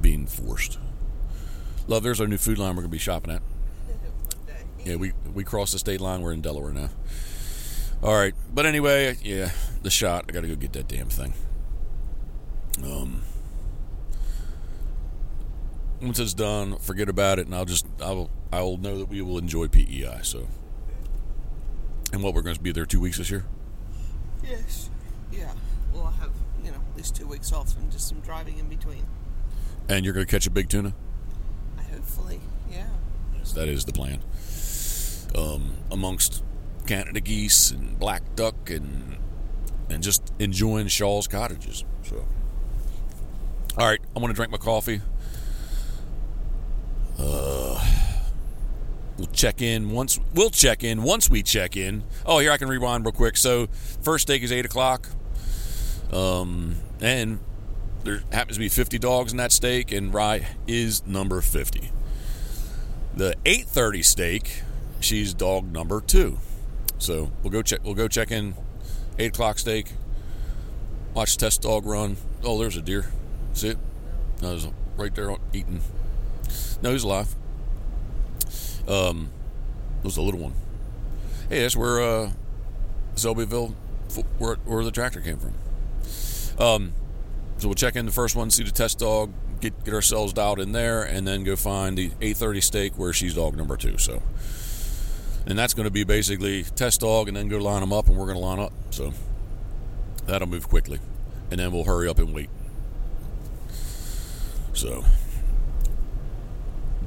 being 0.00 0.26
forced. 0.26 0.78
Love, 1.86 2.02
there's 2.02 2.20
our 2.20 2.28
new 2.28 2.38
food 2.38 2.58
line 2.58 2.76
we're 2.76 2.82
gonna 2.82 2.90
be 2.90 2.98
shopping 2.98 3.34
at. 3.34 3.42
Yeah, 4.84 4.96
we 4.96 5.12
we 5.32 5.44
crossed 5.44 5.72
the 5.72 5.78
state 5.78 6.00
line. 6.00 6.22
We're 6.22 6.32
in 6.32 6.40
Delaware 6.40 6.72
now. 6.72 6.88
All 8.02 8.14
right, 8.16 8.34
but 8.52 8.66
anyway, 8.66 9.16
yeah, 9.22 9.50
the 9.82 9.90
shot. 9.90 10.24
I 10.28 10.32
got 10.32 10.40
to 10.40 10.48
go 10.48 10.56
get 10.56 10.72
that 10.72 10.88
damn 10.88 11.08
thing. 11.08 11.34
Um, 12.82 13.22
once 16.00 16.18
it's 16.18 16.34
done, 16.34 16.78
forget 16.78 17.08
about 17.08 17.38
it, 17.38 17.46
and 17.46 17.54
I'll 17.54 17.64
just 17.64 17.86
I'll 18.00 18.30
I'll 18.52 18.76
know 18.76 18.98
that 18.98 19.08
we 19.08 19.22
will 19.22 19.38
enjoy 19.38 19.68
PEI. 19.68 20.20
So, 20.22 20.48
and 22.12 22.22
what 22.22 22.34
we're 22.34 22.42
going 22.42 22.56
to 22.56 22.62
be 22.62 22.72
there 22.72 22.86
two 22.86 23.00
weeks 23.00 23.18
this 23.18 23.30
year. 23.30 23.44
Yes. 24.42 24.90
Yeah. 25.30 25.52
Well, 25.92 26.04
I 26.06 26.20
have 26.20 26.32
you 26.64 26.70
know 26.70 26.78
at 26.90 26.96
least 26.96 27.14
two 27.14 27.26
weeks 27.26 27.52
off 27.52 27.76
and 27.76 27.90
just 27.90 28.08
some 28.08 28.20
driving 28.20 28.58
in 28.58 28.68
between. 28.68 29.06
And 29.88 30.04
you're 30.04 30.14
going 30.14 30.26
to 30.26 30.30
catch 30.30 30.46
a 30.46 30.50
big 30.50 30.68
tuna. 30.68 30.94
I 31.78 31.82
hopefully, 31.82 32.40
yeah. 32.70 32.86
Yes, 33.36 33.52
that 33.52 33.68
is 33.68 33.84
the 33.84 33.92
plan. 33.92 34.20
Um, 35.36 35.76
amongst 35.90 36.42
Canada 36.86 37.20
geese 37.20 37.70
and 37.70 37.98
black 37.98 38.34
duck 38.36 38.70
and 38.70 39.16
and 39.88 40.02
just 40.02 40.32
enjoying 40.38 40.88
Shaw's 40.88 41.28
cottages. 41.28 41.84
So, 42.02 42.26
all 43.78 43.86
right, 43.86 44.00
I'm 44.14 44.22
gonna 44.22 44.34
drink 44.34 44.52
my 44.52 44.58
coffee. 44.58 45.00
Uh, 47.18 47.84
we'll 49.16 49.28
check 49.28 49.62
in 49.62 49.90
once. 49.90 50.18
We'll 50.34 50.50
check 50.50 50.84
in 50.84 51.02
once 51.02 51.30
we 51.30 51.42
check 51.42 51.76
in. 51.76 52.04
Oh, 52.26 52.38
here 52.38 52.52
I 52.52 52.56
can 52.56 52.68
rewind 52.68 53.04
real 53.04 53.12
quick. 53.12 53.36
So, 53.36 53.66
first 54.02 54.22
stake 54.22 54.42
is 54.42 54.52
eight 54.52 54.66
o'clock. 54.66 55.08
Um, 56.12 56.76
and 57.00 57.40
there 58.04 58.22
happens 58.32 58.56
to 58.56 58.60
be 58.60 58.68
50 58.68 58.98
dogs 58.98 59.32
in 59.32 59.38
that 59.38 59.52
stake, 59.52 59.92
and 59.92 60.12
Rye 60.12 60.46
is 60.66 61.06
number 61.06 61.40
50. 61.40 61.90
The 63.14 63.34
8:30 63.44 64.02
stake, 64.02 64.62
she's 65.00 65.32
dog 65.34 65.72
number 65.72 66.00
two. 66.00 66.38
So 66.98 67.32
we'll 67.42 67.50
go 67.50 67.62
check. 67.62 67.80
We'll 67.84 67.94
go 67.94 68.08
check 68.08 68.30
in. 68.30 68.54
Eight 69.18 69.32
o'clock 69.32 69.58
stake. 69.58 69.92
Watch 71.14 71.36
test 71.36 71.62
dog 71.62 71.84
run. 71.84 72.16
Oh, 72.42 72.58
there's 72.58 72.76
a 72.76 72.82
deer. 72.82 73.10
See 73.54 73.68
it? 73.68 73.78
No, 74.40 74.54
was 74.54 74.68
right 74.96 75.14
there 75.14 75.30
on 75.30 75.40
eating. 75.52 75.80
No, 76.82 76.92
he's 76.92 77.04
alive. 77.04 77.34
Um, 78.88 79.30
it 80.00 80.04
was 80.04 80.16
a 80.16 80.22
little 80.22 80.40
one. 80.40 80.54
Hey, 81.48 81.60
that's 81.60 81.76
where 81.76 82.02
uh, 82.02 82.32
Selbyville, 83.14 83.74
where 84.38 84.56
where 84.64 84.84
the 84.84 84.90
tractor 84.90 85.20
came 85.20 85.38
from. 85.38 85.54
Um, 86.58 86.92
so 87.58 87.68
we'll 87.68 87.74
check 87.74 87.94
in 87.94 88.06
the 88.06 88.12
first 88.12 88.34
one, 88.34 88.50
see 88.50 88.64
the 88.64 88.70
test 88.70 88.98
dog, 88.98 89.32
get 89.60 89.84
get 89.84 89.94
ourselves 89.94 90.32
dialed 90.32 90.58
in 90.58 90.72
there, 90.72 91.02
and 91.02 91.26
then 91.26 91.44
go 91.44 91.56
find 91.56 91.96
the 91.96 92.10
8:30 92.20 92.62
stake 92.62 92.98
where 92.98 93.12
she's 93.12 93.34
dog 93.34 93.56
number 93.56 93.76
two. 93.76 93.98
So, 93.98 94.22
and 95.46 95.58
that's 95.58 95.74
going 95.74 95.84
to 95.84 95.90
be 95.92 96.04
basically 96.04 96.64
test 96.64 97.00
dog, 97.00 97.28
and 97.28 97.36
then 97.36 97.48
go 97.48 97.58
line 97.58 97.80
them 97.80 97.92
up, 97.92 98.08
and 98.08 98.16
we're 98.16 98.26
going 98.26 98.38
to 98.38 98.44
line 98.44 98.58
up. 98.58 98.72
So 98.90 99.12
that'll 100.26 100.48
move 100.48 100.68
quickly, 100.68 100.98
and 101.50 101.60
then 101.60 101.70
we'll 101.72 101.84
hurry 101.84 102.08
up 102.08 102.18
and 102.18 102.34
wait. 102.34 102.50
So 104.74 105.04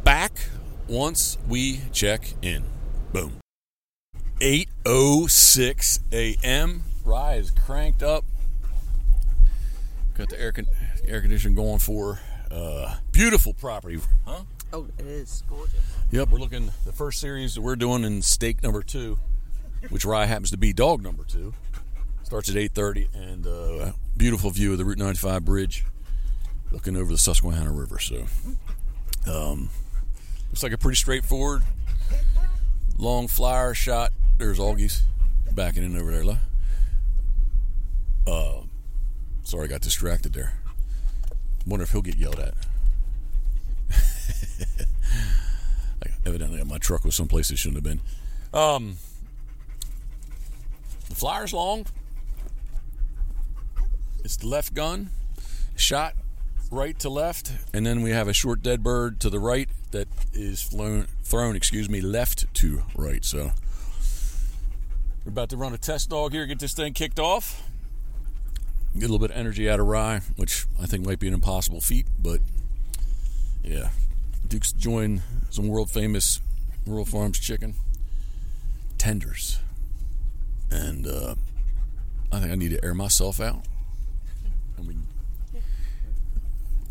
back 0.04 0.50
once 0.88 1.38
we 1.48 1.82
check 1.92 2.34
in. 2.42 2.64
Boom. 3.12 3.40
8:06 4.40 6.00
a.m. 6.12 6.84
Rye 7.04 7.36
is 7.36 7.52
cranked 7.52 8.04
up. 8.04 8.26
Got 10.18 10.30
the 10.30 10.40
air 10.40 10.52
con- 10.52 10.68
air 11.08 11.22
conditioning 11.22 11.56
going 11.56 11.80
for 11.80 12.20
uh, 12.52 12.96
beautiful 13.12 13.54
property, 13.54 14.00
huh? 14.26 14.42
Oh, 14.74 14.88
it 14.98 15.06
is 15.06 15.44
gorgeous. 15.50 15.76
Yep, 16.12 16.30
we're 16.30 16.40
looking 16.40 16.72
the 16.86 16.92
first 16.92 17.20
series 17.20 17.56
that 17.56 17.62
we're 17.62 17.76
doing 17.76 18.04
in 18.04 18.22
stake 18.22 18.62
number 18.62 18.84
two, 18.84 19.18
which 19.90 20.06
Rye 20.06 20.26
happens 20.26 20.52
to 20.52 20.58
be 20.58 20.74
dog 20.74 21.02
number 21.02 21.24
two. 21.24 21.54
Starts 22.24 22.50
at 22.50 22.56
8:30 22.56 23.08
and 23.14 23.48
uh, 23.48 23.92
beautiful 24.18 24.50
view 24.52 24.72
of 24.74 24.78
the 24.78 24.86
Route 24.86 24.98
95 24.98 25.46
bridge, 25.46 25.86
looking 26.76 26.98
over 26.98 27.10
the 27.10 27.18
Susquehanna 27.18 27.72
River. 27.72 27.98
So, 28.00 28.26
um, 29.26 29.70
looks 30.50 30.62
like 30.62 30.74
a 30.74 30.78
pretty 30.78 30.98
straightforward 30.98 31.64
long 32.98 33.30
flyer 33.30 33.74
shot. 33.74 34.12
There's 34.38 34.60
Augie's 34.60 35.04
backing 35.54 35.84
in 35.84 35.98
over 35.98 36.12
there. 36.12 36.38
Uh, 38.28 38.62
sorry, 39.44 39.64
I 39.66 39.68
got 39.68 39.82
distracted 39.82 40.34
there. 40.34 40.54
Wonder 41.66 41.84
if 41.84 41.92
he'll 41.92 42.02
get 42.02 42.18
yelled 42.18 42.40
at. 42.40 42.54
Evidently, 46.26 46.62
my 46.66 46.78
truck 46.78 47.06
was 47.06 47.16
someplace 47.16 47.52
it 47.52 47.58
shouldn't 47.58 47.78
have 47.78 47.84
been. 47.84 48.02
Um, 48.54 48.98
the 51.08 51.16
flyer's 51.16 51.54
long. 51.54 51.86
It's 54.26 54.36
the 54.38 54.48
left 54.48 54.74
gun, 54.74 55.10
shot 55.78 56.16
right 56.76 57.00
to 57.00 57.10
left, 57.10 57.54
and 57.74 57.86
then 57.86 58.02
we 58.02 58.12
have 58.12 58.28
a 58.28 58.34
short 58.34 58.62
dead 58.62 58.84
bird 58.84 59.20
to 59.22 59.30
the 59.30 59.40
right 59.40 59.70
that 59.92 60.10
is 60.34 60.62
flown, 60.62 61.08
thrown, 61.24 61.56
excuse 61.56 61.90
me, 61.90 62.02
left 62.02 62.54
to 62.56 62.84
right. 62.96 63.24
So 63.24 63.52
we're 65.24 65.30
about 65.30 65.50
to 65.50 65.58
run 65.58 65.74
a 65.74 65.78
test 65.78 66.10
dog 66.10 66.34
here, 66.34 66.46
get 66.46 66.60
this 66.60 66.74
thing 66.74 66.94
kicked 66.94 67.20
off. 67.20 67.64
Get 68.94 69.06
a 69.06 69.08
little 69.08 69.20
bit 69.20 69.32
of 69.32 69.38
energy 69.38 69.70
out 69.70 69.80
of 69.80 69.88
Rye, 69.88 70.22
which 70.36 70.66
I 70.82 70.86
think 70.86 71.06
might 71.06 71.20
be 71.20 71.28
an 71.28 71.34
impossible 71.34 71.82
feat, 71.82 72.08
but 72.22 72.42
yeah. 73.64 73.90
Duke's 74.48 74.72
joined 74.72 75.22
some 75.50 75.68
world 75.68 75.90
famous 75.90 76.40
Royal 76.86 77.06
Farms 77.06 77.40
chicken 77.40 77.74
tenders. 78.98 79.60
And 80.70 81.08
uh, 81.08 81.36
I 82.32 82.40
think 82.40 82.52
I 82.52 82.56
need 82.56 82.70
to 82.70 82.84
air 82.84 82.94
myself 82.94 83.40
out. 83.40 83.64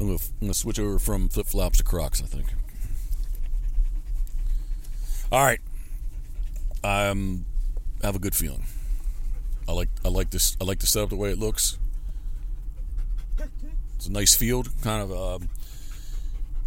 I'm 0.00 0.06
going 0.06 0.18
to 0.18 0.54
switch 0.54 0.78
over 0.78 0.98
from 0.98 1.28
flip 1.28 1.46
flops 1.46 1.78
to 1.78 1.84
Crocs, 1.84 2.22
I 2.22 2.26
think. 2.26 2.46
All 5.30 5.44
right. 5.44 5.60
I 6.82 7.08
um, 7.08 7.46
have 8.02 8.16
a 8.16 8.18
good 8.18 8.34
feeling. 8.34 8.64
I 9.66 9.72
like 9.72 9.88
I 10.04 10.08
like 10.08 10.30
this 10.30 10.56
I 10.60 10.64
like 10.64 10.80
the 10.80 10.86
setup 10.86 11.08
the 11.08 11.16
way 11.16 11.30
it 11.30 11.38
looks. 11.38 11.78
It's 13.96 14.06
a 14.06 14.12
nice 14.12 14.34
field, 14.34 14.68
kind 14.82 15.02
of. 15.02 15.10
Um, 15.10 15.48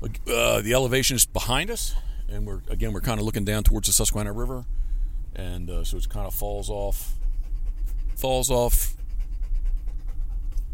uh, 0.03 0.61
the 0.61 0.73
elevation 0.73 1.15
is 1.15 1.25
behind 1.25 1.69
us, 1.69 1.95
and 2.27 2.47
we're 2.47 2.61
again 2.69 2.93
we're 2.93 3.01
kind 3.01 3.19
of 3.19 3.25
looking 3.25 3.45
down 3.45 3.63
towards 3.63 3.87
the 3.87 3.93
Susquehanna 3.93 4.33
River, 4.33 4.65
and 5.35 5.69
uh, 5.69 5.83
so 5.83 5.97
it 5.97 6.09
kind 6.09 6.25
of 6.25 6.33
falls 6.33 6.69
off, 6.69 7.13
falls 8.15 8.49
off. 8.49 8.96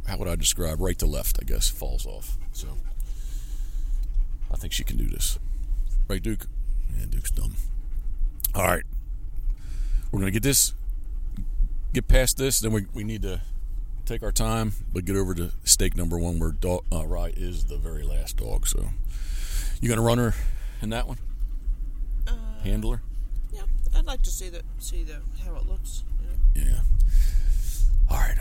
How 0.08 0.18
would 0.18 0.28
I 0.28 0.36
describe 0.36 0.80
right 0.82 0.98
to 1.00 1.06
left? 1.06 1.40
I 1.42 1.46
guess 1.46 1.70
falls 1.70 2.06
off. 2.06 2.38
So 2.52 2.68
I 4.52 4.56
think 4.56 4.74
she 4.74 4.84
can 4.84 4.98
do 4.98 5.06
this, 5.08 5.40
right, 6.08 6.22
Duke? 6.22 6.46
Yeah, 6.98 7.06
Duke's 7.10 7.32
dumb. 7.32 7.56
All 8.54 8.64
right, 8.66 8.84
we're 10.12 10.20
gonna 10.20 10.32
get 10.32 10.44
this, 10.44 10.74
get 11.94 12.08
past 12.08 12.38
this. 12.38 12.60
Then 12.60 12.72
we 12.72 12.86
we 12.94 13.04
need 13.04 13.24
to 13.24 13.42
take 14.06 14.22
our 14.22 14.32
time, 14.32 14.74
but 14.94 15.06
get 15.06 15.16
over 15.16 15.34
to 15.34 15.52
stake 15.64 15.96
number 15.96 16.20
one, 16.20 16.38
where 16.38 16.52
dog, 16.52 16.84
uh, 16.92 17.06
Rye 17.08 17.34
is 17.36 17.66
the 17.66 17.78
very 17.78 18.04
last 18.04 18.38
dog. 18.38 18.68
So, 18.68 18.90
you 19.82 19.90
gonna 19.90 20.02
run 20.02 20.18
her 20.20 20.36
in 20.82 20.90
that 20.90 21.08
one? 21.08 21.18
Uh, 22.28 22.34
Handler? 22.64 23.02
yeah, 23.52 23.62
I'd 23.96 24.06
like 24.06 24.22
to 24.24 24.30
see 24.30 24.50
the 24.50 24.62
see 24.78 25.04
the 25.04 25.16
how 25.44 25.56
it 25.56 25.66
looks. 25.66 26.04
You 26.56 26.66
know. 26.66 26.72
Yeah. 26.74 26.82
All 28.12 28.18
right. 28.18 28.38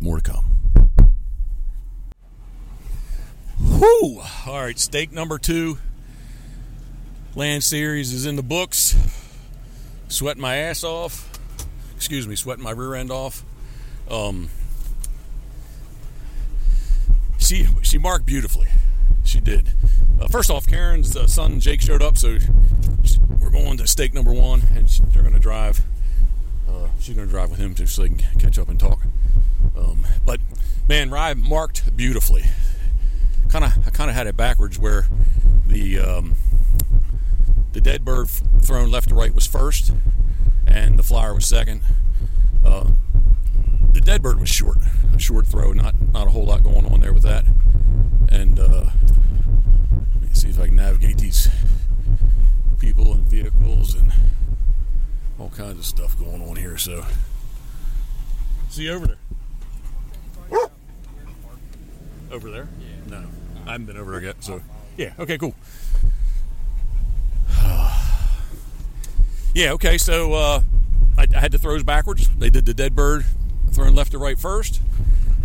More 0.00 0.20
to 0.20 0.30
come. 0.32 0.44
Whoo! 3.60 4.20
All 4.46 4.60
right, 4.62 4.78
stake 4.78 5.12
number 5.12 5.38
two. 5.38 5.78
Land 7.34 7.64
series 7.64 8.12
is 8.12 8.24
in 8.26 8.36
the 8.36 8.42
books. 8.42 8.96
Sweating 10.08 10.40
my 10.40 10.56
ass 10.56 10.84
off. 10.84 11.28
Excuse 11.96 12.26
me, 12.26 12.36
sweating 12.36 12.64
my 12.64 12.70
rear 12.70 12.94
end 12.94 13.10
off. 13.10 13.44
Um, 14.10 14.48
she 17.38 17.66
she 17.82 17.98
marked 17.98 18.24
beautifully. 18.26 18.68
She 19.24 19.40
did. 19.40 19.72
Uh, 20.20 20.28
first 20.28 20.50
off, 20.50 20.66
Karen's 20.66 21.16
uh, 21.16 21.26
son 21.26 21.60
Jake 21.60 21.80
showed 21.80 22.02
up, 22.02 22.16
so 22.16 22.38
she- 22.38 23.18
we're 23.40 23.50
going 23.50 23.76
to 23.78 23.86
stake 23.86 24.14
number 24.14 24.32
one, 24.32 24.62
and 24.74 24.88
she, 24.88 25.02
they're 25.12 25.22
going 25.22 25.34
to 25.34 25.40
drive. 25.40 25.82
Uh, 26.68 26.88
she's 27.00 27.14
going 27.14 27.26
to 27.26 27.32
drive 27.32 27.50
with 27.50 27.58
him 27.58 27.74
too, 27.74 27.86
so 27.86 28.02
they 28.02 28.08
can 28.08 28.18
catch 28.38 28.58
up 28.58 28.68
and 28.68 28.78
talk. 28.78 29.02
Um, 29.76 30.06
but 30.24 30.40
man, 30.88 31.10
Rye 31.10 31.34
marked 31.34 31.96
beautifully. 31.96 32.44
Kind 33.48 33.64
of, 33.64 33.72
I 33.86 33.90
kind 33.90 34.10
of 34.10 34.16
had 34.16 34.26
it 34.26 34.36
backwards 34.36 34.78
where 34.78 35.06
the 35.66 35.98
um, 35.98 36.36
the 37.72 37.80
dead 37.80 38.04
bird 38.04 38.28
thrown 38.28 38.90
left 38.90 39.08
to 39.08 39.14
right 39.14 39.34
was 39.34 39.46
first, 39.46 39.92
and 40.66 40.98
the 40.98 41.02
flyer 41.02 41.34
was 41.34 41.46
second. 41.46 41.82
Uh, 42.64 42.90
the 43.92 44.00
dead 44.00 44.20
bird 44.22 44.38
was 44.40 44.48
short, 44.48 44.78
a 45.14 45.18
short 45.18 45.46
throw, 45.46 45.72
not 45.72 45.94
not 46.12 46.26
a 46.26 46.30
whole 46.30 46.44
lot 46.44 46.62
going 46.62 46.84
on 46.86 47.00
there 47.00 47.12
with 47.12 47.22
that. 47.22 47.44
And 48.28 48.58
uh, 48.58 48.90
let 50.14 50.22
me 50.22 50.28
see 50.32 50.48
if 50.50 50.60
I 50.60 50.66
can 50.66 50.76
navigate 50.76 51.18
these 51.18 51.48
people 52.78 53.14
and 53.14 53.24
vehicles 53.24 53.94
and 53.94 54.12
all 55.38 55.50
kinds 55.50 55.78
of 55.78 55.84
stuff 55.86 56.18
going 56.18 56.42
on 56.42 56.56
here. 56.56 56.76
So, 56.76 57.04
see 58.68 58.84
you 58.84 58.92
over 58.92 59.06
there. 59.06 59.18
Over 62.30 62.50
there? 62.50 62.68
Yeah. 62.78 63.18
No, 63.20 63.24
I 63.66 63.72
haven't 63.72 63.86
been 63.86 63.96
over 63.96 64.12
there 64.12 64.22
yet. 64.22 64.44
So, 64.44 64.60
yeah, 64.96 65.14
okay, 65.18 65.38
cool. 65.38 65.54
yeah, 69.54 69.72
okay. 69.72 69.96
So 69.96 70.34
uh, 70.34 70.60
I, 71.16 71.26
I 71.34 71.38
had 71.38 71.52
the 71.52 71.58
throws 71.58 71.82
backwards. 71.82 72.28
They 72.38 72.50
did 72.50 72.66
the 72.66 72.74
dead 72.74 72.94
bird 72.94 73.24
throwing 73.72 73.94
left 73.94 74.12
to 74.12 74.18
right 74.18 74.38
first, 74.38 74.82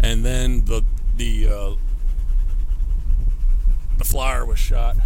and 0.01 0.25
then 0.25 0.65
the 0.65 0.83
the 1.15 1.47
uh, 1.47 1.75
the 3.97 4.03
flyer 4.03 4.45
was 4.45 4.59
shot 4.59 4.97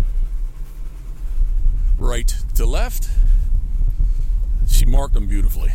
right 2.00 2.36
to 2.56 2.66
left. 2.66 3.10
She 4.78 4.86
marked 4.86 5.16
them 5.16 5.26
beautifully, 5.26 5.72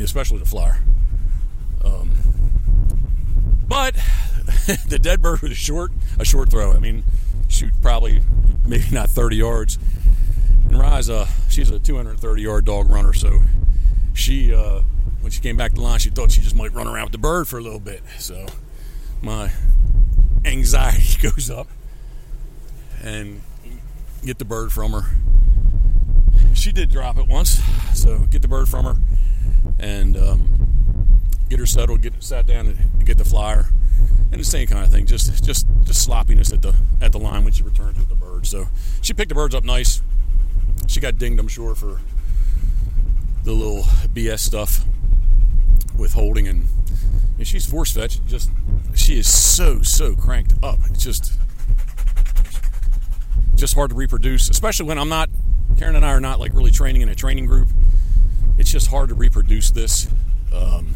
especially 0.00 0.40
the 0.40 0.44
flyer. 0.44 0.82
Um, 1.84 2.10
but 3.68 3.94
the 4.88 4.98
dead 5.00 5.22
bird 5.22 5.42
was 5.42 5.56
short, 5.56 5.92
a 6.18 6.24
short 6.24 6.50
throw. 6.50 6.72
I 6.72 6.80
mean, 6.80 7.04
shoot, 7.46 7.72
probably 7.80 8.20
maybe 8.66 8.86
not 8.90 9.10
30 9.10 9.36
yards. 9.36 9.78
And 10.68 10.76
Rye's, 10.76 11.08
uh, 11.08 11.28
she's 11.48 11.70
a 11.70 11.78
230 11.78 12.42
yard 12.42 12.64
dog 12.64 12.90
runner, 12.90 13.12
so 13.12 13.42
she, 14.12 14.52
uh, 14.52 14.80
when 15.20 15.30
she 15.30 15.40
came 15.40 15.56
back 15.56 15.70
to 15.70 15.76
the 15.76 15.82
line, 15.82 16.00
she 16.00 16.10
thought 16.10 16.32
she 16.32 16.40
just 16.40 16.56
might 16.56 16.72
run 16.72 16.88
around 16.88 17.04
with 17.04 17.12
the 17.12 17.18
bird 17.18 17.46
for 17.46 17.58
a 17.58 17.62
little 17.62 17.78
bit. 17.78 18.02
So 18.18 18.44
my 19.20 19.52
anxiety 20.44 21.16
goes 21.30 21.48
up 21.48 21.68
and 23.04 23.40
get 24.24 24.40
the 24.40 24.44
bird 24.44 24.72
from 24.72 24.94
her. 24.94 25.10
She 26.62 26.70
did 26.70 26.90
drop 26.90 27.18
it 27.18 27.26
once, 27.26 27.60
so 27.92 28.18
get 28.30 28.40
the 28.40 28.46
bird 28.46 28.68
from 28.68 28.84
her 28.84 28.94
and 29.80 30.16
um, 30.16 30.68
get 31.50 31.58
her 31.58 31.66
settled, 31.66 32.02
get 32.02 32.22
sat 32.22 32.46
down 32.46 32.68
and 32.68 33.04
get 33.04 33.18
the 33.18 33.24
flyer, 33.24 33.66
and 34.30 34.40
the 34.40 34.44
same 34.44 34.68
kind 34.68 34.84
of 34.84 34.92
thing. 34.92 35.04
Just 35.04 35.42
just 35.42 35.66
just 35.82 36.04
sloppiness 36.04 36.52
at 36.52 36.62
the 36.62 36.72
at 37.00 37.10
the 37.10 37.18
line 37.18 37.42
when 37.42 37.52
she 37.52 37.64
returns 37.64 37.98
with 37.98 38.08
the 38.08 38.14
bird. 38.14 38.46
So 38.46 38.68
she 39.00 39.12
picked 39.12 39.30
the 39.30 39.34
birds 39.34 39.56
up 39.56 39.64
nice. 39.64 40.02
She 40.86 41.00
got 41.00 41.18
dinged, 41.18 41.40
I'm 41.40 41.48
sure, 41.48 41.74
for 41.74 42.00
the 43.42 43.50
little 43.50 43.82
BS 44.14 44.38
stuff 44.38 44.84
with 45.98 46.12
holding 46.12 46.46
and, 46.46 46.68
and 47.38 47.44
she's 47.44 47.66
force 47.66 47.90
fetched. 47.90 48.24
Just 48.28 48.52
she 48.94 49.18
is 49.18 49.26
so 49.26 49.82
so 49.82 50.14
cranked 50.14 50.54
up. 50.62 50.78
It's 50.90 51.02
just 51.02 51.32
just 53.56 53.74
hard 53.74 53.90
to 53.90 53.96
reproduce, 53.96 54.48
especially 54.48 54.86
when 54.86 54.98
I'm 54.98 55.08
not. 55.08 55.28
Karen 55.82 55.96
and 55.96 56.06
I 56.06 56.10
are 56.10 56.20
not 56.20 56.38
like 56.38 56.54
really 56.54 56.70
training 56.70 57.02
in 57.02 57.08
a 57.08 57.14
training 57.16 57.46
group. 57.46 57.68
It's 58.56 58.70
just 58.70 58.86
hard 58.86 59.08
to 59.08 59.16
reproduce 59.16 59.72
this 59.72 60.06
um, 60.54 60.94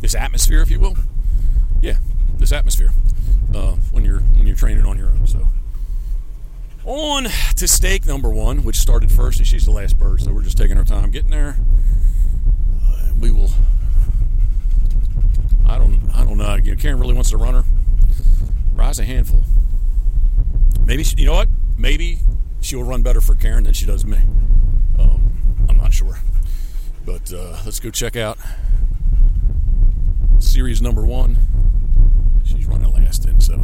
this 0.00 0.14
atmosphere, 0.14 0.62
if 0.62 0.70
you 0.70 0.80
will. 0.80 0.96
Yeah, 1.82 1.98
this 2.38 2.50
atmosphere 2.50 2.92
uh, 3.54 3.72
when 3.92 4.06
you're 4.06 4.20
when 4.20 4.46
you're 4.46 4.56
training 4.56 4.86
on 4.86 4.96
your 4.96 5.08
own. 5.08 5.26
So 5.26 5.46
on 6.86 7.24
to 7.56 7.68
stake 7.68 8.06
number 8.06 8.30
one, 8.30 8.62
which 8.62 8.76
started 8.76 9.12
first, 9.12 9.38
and 9.38 9.46
she's 9.46 9.66
the 9.66 9.70
last 9.70 9.98
bird, 9.98 10.22
so 10.22 10.32
we're 10.32 10.44
just 10.44 10.56
taking 10.56 10.78
our 10.78 10.84
time 10.84 11.10
getting 11.10 11.30
there. 11.30 11.58
Uh, 12.86 13.08
we 13.20 13.30
will. 13.30 13.50
I 15.66 15.76
don't. 15.76 16.10
I 16.14 16.24
don't 16.24 16.38
know. 16.38 16.54
You 16.54 16.70
know, 16.70 16.76
Karen 16.80 16.98
really 16.98 17.12
wants 17.12 17.28
to 17.32 17.36
run 17.36 17.52
her. 17.52 17.64
Rye's 18.72 18.98
a 18.98 19.04
handful. 19.04 19.42
Maybe 20.86 21.04
she, 21.04 21.16
you 21.18 21.26
know 21.26 21.34
what? 21.34 21.50
Maybe 21.76 22.20
she'll 22.60 22.82
run 22.84 23.02
better 23.02 23.20
for 23.20 23.34
Karen 23.34 23.64
than 23.64 23.72
she 23.72 23.86
does 23.86 24.04
me. 24.04 24.18
Um, 24.98 25.66
I'm 25.68 25.76
not 25.76 25.92
sure, 25.94 26.18
but 27.04 27.32
uh, 27.32 27.58
let's 27.64 27.80
go 27.80 27.90
check 27.90 28.16
out 28.16 28.38
series 30.38 30.80
number 30.82 31.04
one. 31.04 31.36
She's 32.44 32.66
running 32.66 32.92
last 32.92 33.26
in, 33.26 33.40
so 33.40 33.62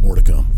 more 0.00 0.14
to 0.16 0.22
come. 0.22 0.48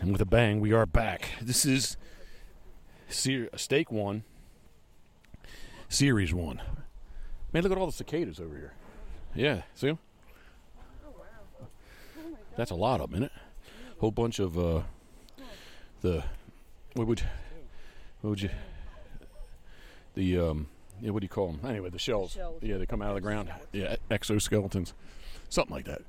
And 0.00 0.12
with 0.12 0.20
a 0.20 0.26
bang, 0.26 0.60
we 0.60 0.72
are 0.72 0.86
back. 0.86 1.28
This 1.42 1.66
is 1.66 1.96
ser- 3.08 3.50
stake 3.56 3.92
one, 3.92 4.24
series 5.88 6.32
one. 6.32 6.60
Man, 7.52 7.62
look 7.62 7.72
at 7.72 7.78
all 7.78 7.86
the 7.86 7.92
cicadas 7.92 8.40
over 8.40 8.56
here. 8.56 8.72
Yeah, 9.34 9.62
see 9.74 9.88
'em? 9.88 9.98
That's 12.60 12.72
a 12.72 12.74
lot 12.74 13.00
of 13.00 13.08
them, 13.10 13.22
isn't 13.22 13.32
it? 13.34 13.42
Whole 14.00 14.10
bunch 14.10 14.38
of 14.38 14.58
uh, 14.58 14.82
the 16.02 16.22
what 16.92 17.06
would 17.06 17.22
what 18.20 18.28
would 18.30 18.42
you 18.42 18.50
the 20.12 20.38
um 20.38 20.66
yeah 21.00 21.08
what 21.08 21.20
do 21.20 21.24
you 21.24 21.30
call 21.30 21.52
them 21.52 21.70
anyway 21.70 21.88
the 21.88 21.98
shells. 21.98 22.32
Shells. 22.32 22.62
yeah 22.62 22.76
they 22.76 22.84
come 22.84 23.00
out 23.00 23.08
of 23.08 23.14
the 23.14 23.22
ground. 23.22 23.50
Yeah 23.72 23.96
exoskeletons. 24.10 24.92
Something 25.48 25.74
like 25.74 25.86
that. 25.86 26.02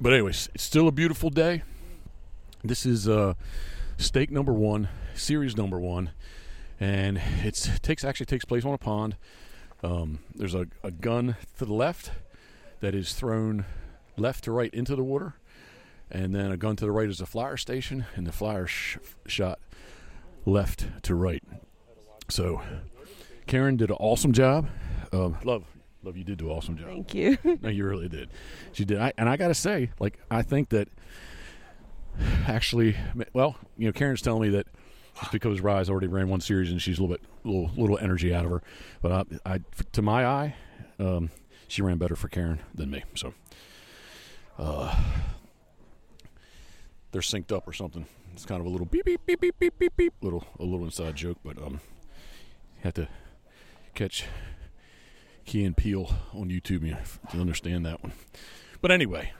But 0.00 0.12
anyways 0.12 0.48
it's 0.56 0.64
still 0.64 0.88
a 0.88 0.92
beautiful 0.92 1.30
day. 1.30 1.62
This 2.64 2.84
is 2.84 3.08
uh 3.08 3.34
stake 3.96 4.32
number 4.32 4.52
one 4.52 4.88
series 5.14 5.56
number 5.56 5.78
one 5.78 6.10
and 6.80 7.22
it's 7.44 7.78
takes 7.78 8.02
actually 8.02 8.26
takes 8.26 8.44
place 8.44 8.64
on 8.64 8.74
a 8.74 8.78
pond. 8.78 9.14
Um, 9.84 10.18
there's 10.34 10.56
a, 10.56 10.66
a 10.82 10.90
gun 10.90 11.36
to 11.58 11.64
the 11.64 11.74
left 11.74 12.10
that 12.80 12.96
is 12.96 13.12
thrown 13.12 13.66
left 14.18 14.44
to 14.44 14.52
right 14.52 14.72
into 14.74 14.94
the 14.96 15.04
water 15.04 15.34
and 16.10 16.34
then 16.34 16.50
a 16.50 16.56
gun 16.56 16.76
to 16.76 16.84
the 16.84 16.92
right 16.92 17.08
is 17.08 17.20
a 17.20 17.26
flyer 17.26 17.56
station 17.56 18.06
and 18.14 18.26
the 18.26 18.32
flyer 18.32 18.66
sh- 18.66 18.96
shot 19.26 19.58
left 20.46 20.86
to 21.02 21.14
right 21.14 21.42
so 22.28 22.60
karen 23.46 23.76
did 23.76 23.90
an 23.90 23.96
awesome 24.00 24.32
job 24.32 24.68
um, 25.12 25.36
love 25.44 25.64
love 26.02 26.16
you 26.16 26.24
did 26.24 26.38
do 26.38 26.50
an 26.50 26.56
awesome 26.56 26.76
job 26.76 26.88
Thank 26.88 27.14
you. 27.14 27.38
no, 27.62 27.68
you 27.68 27.84
really 27.84 28.08
did. 28.08 28.30
She 28.72 28.84
did. 28.84 28.98
I, 28.98 29.12
and 29.18 29.28
I 29.28 29.36
got 29.36 29.48
to 29.48 29.54
say, 29.54 29.90
like, 29.98 30.18
I 30.30 30.42
think 30.42 30.68
that 30.70 30.88
actually, 32.46 32.96
well, 33.32 33.56
you 33.76 33.86
know, 33.86 33.92
Karen's 33.92 34.22
telling 34.22 34.42
me 34.42 34.48
that 34.50 34.66
it's 35.20 35.30
because 35.30 35.60
Rye's 35.60 35.90
already 35.90 36.06
ran 36.06 36.28
one 36.28 36.40
series 36.40 36.70
and 36.70 36.80
she's 36.80 36.98
a 36.98 37.02
little 37.02 37.16
bit, 37.16 37.24
little, 37.44 37.70
little 37.76 37.98
energy 37.98 38.34
out 38.34 38.44
of 38.44 38.50
her. 38.50 38.62
But 39.02 39.26
I, 39.44 39.54
I 39.54 39.60
to 39.92 40.02
my 40.02 40.26
eye, 40.26 40.54
um, 40.98 41.30
she 41.66 41.82
ran 41.82 41.98
better 41.98 42.16
for 42.16 42.28
Karen 42.28 42.60
than 42.74 42.90
me. 42.90 43.04
So, 43.14 43.34
uh, 44.58 44.94
they're 47.12 47.22
synced 47.22 47.52
up 47.52 47.66
or 47.66 47.72
something. 47.72 48.06
It's 48.32 48.44
kind 48.44 48.60
of 48.60 48.66
a 48.66 48.70
little 48.70 48.86
beep 48.86 49.04
beep 49.04 49.20
beep 49.26 49.40
beep 49.40 49.58
beep 49.58 49.78
beep 49.78 49.96
beep, 49.96 50.14
little 50.22 50.44
a 50.58 50.64
little 50.64 50.84
inside 50.84 51.16
joke, 51.16 51.38
but 51.44 51.58
um, 51.58 51.80
have 52.82 52.94
to 52.94 53.08
catch 53.94 54.24
Key 55.44 55.64
and 55.64 55.76
Peele 55.76 56.10
on 56.32 56.48
YouTube 56.48 56.86
you 56.86 56.96
to 57.30 57.40
understand 57.40 57.86
that 57.86 58.02
one. 58.02 58.12
But 58.80 58.90
anyway, 58.92 59.32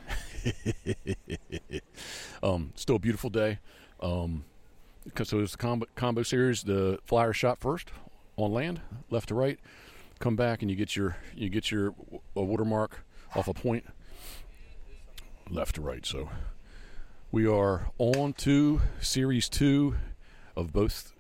um, 2.43 2.73
still 2.75 2.97
a 2.97 2.99
beautiful 2.99 3.31
day. 3.31 3.59
Um, 4.01 4.45
so 5.23 5.41
it's 5.41 5.53
the 5.53 5.59
combo, 5.59 5.87
combo 5.95 6.23
series. 6.23 6.65
The 6.65 6.99
flyer 7.05 7.33
shot 7.33 7.61
first 7.61 7.91
on 8.37 8.53
land, 8.53 8.81
left 9.11 9.29
to 9.29 9.35
right. 9.35 9.59
Come 10.19 10.35
back 10.35 10.63
and 10.63 10.71
you 10.71 10.77
get 10.77 10.97
your 10.97 11.17
you 11.37 11.49
get 11.49 11.71
your 11.71 11.95
watermark 12.35 13.05
off 13.37 13.47
a 13.47 13.55
point, 13.55 13.85
left 15.51 15.77
to 15.77 15.83
right. 15.83 16.05
So 16.05 16.31
we 17.31 17.47
are 17.47 17.91
on 17.99 18.33
to 18.35 18.81
series 19.01 19.49
two 19.49 19.97
of 20.57 20.73
both 20.73 21.13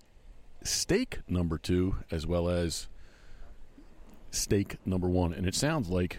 stake 0.63 1.21
number 1.29 1.59
two 1.59 1.97
as 2.11 2.27
well 2.27 2.49
as 2.49 2.89
stake 4.31 4.77
number 4.85 5.09
one, 5.09 5.33
and 5.33 5.47
it 5.47 5.55
sounds 5.55 5.89
like 5.89 6.19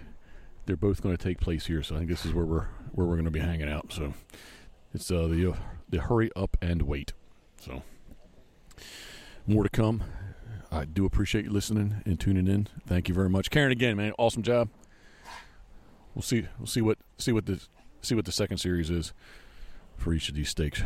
they're 0.66 0.76
both 0.76 1.02
going 1.02 1.16
to 1.16 1.24
take 1.24 1.40
place 1.40 1.66
here. 1.66 1.84
So 1.84 1.96
I 1.96 2.00
think 2.00 2.10
this 2.10 2.26
is 2.26 2.34
where 2.34 2.46
we're 2.46 2.68
where 2.92 3.06
we're 3.08 3.16
going 3.16 3.26
to 3.26 3.32
be 3.32 3.40
hanging 3.40 3.70
out. 3.70 3.92
So 3.92 4.14
it's 4.94 5.10
uh, 5.12 5.28
the 5.28 5.52
uh, 5.52 5.56
the 5.90 6.02
hurry 6.02 6.30
up 6.36 6.58
and 6.62 6.84
wait. 6.84 7.14
So 7.62 7.84
more 9.48 9.64
to 9.64 9.70
come. 9.70 10.04
I 10.72 10.86
do 10.86 11.06
appreciate 11.06 11.46
you 11.46 11.52
listening 11.52 12.04
and 12.06 12.20
tuning 12.20 12.48
in. 12.48 12.68
Thank 12.86 13.10
you 13.10 13.16
very 13.16 13.30
much, 13.30 13.50
Karen. 13.50 13.72
Again, 13.72 13.98
man, 13.98 14.14
awesome 14.20 14.44
job. 14.44 14.70
We'll 16.14 16.22
see. 16.22 16.48
We'll 16.60 16.68
see 16.68 16.82
what 16.82 17.00
see 17.18 17.32
what 17.32 17.46
the 17.46 17.60
see 18.02 18.16
what 18.16 18.26
the 18.26 18.32
second 18.32 18.58
series 18.58 18.90
is 18.90 19.14
for 19.98 20.14
each 20.14 20.30
of 20.30 20.36
these 20.36 20.50
stakes. 20.50 20.82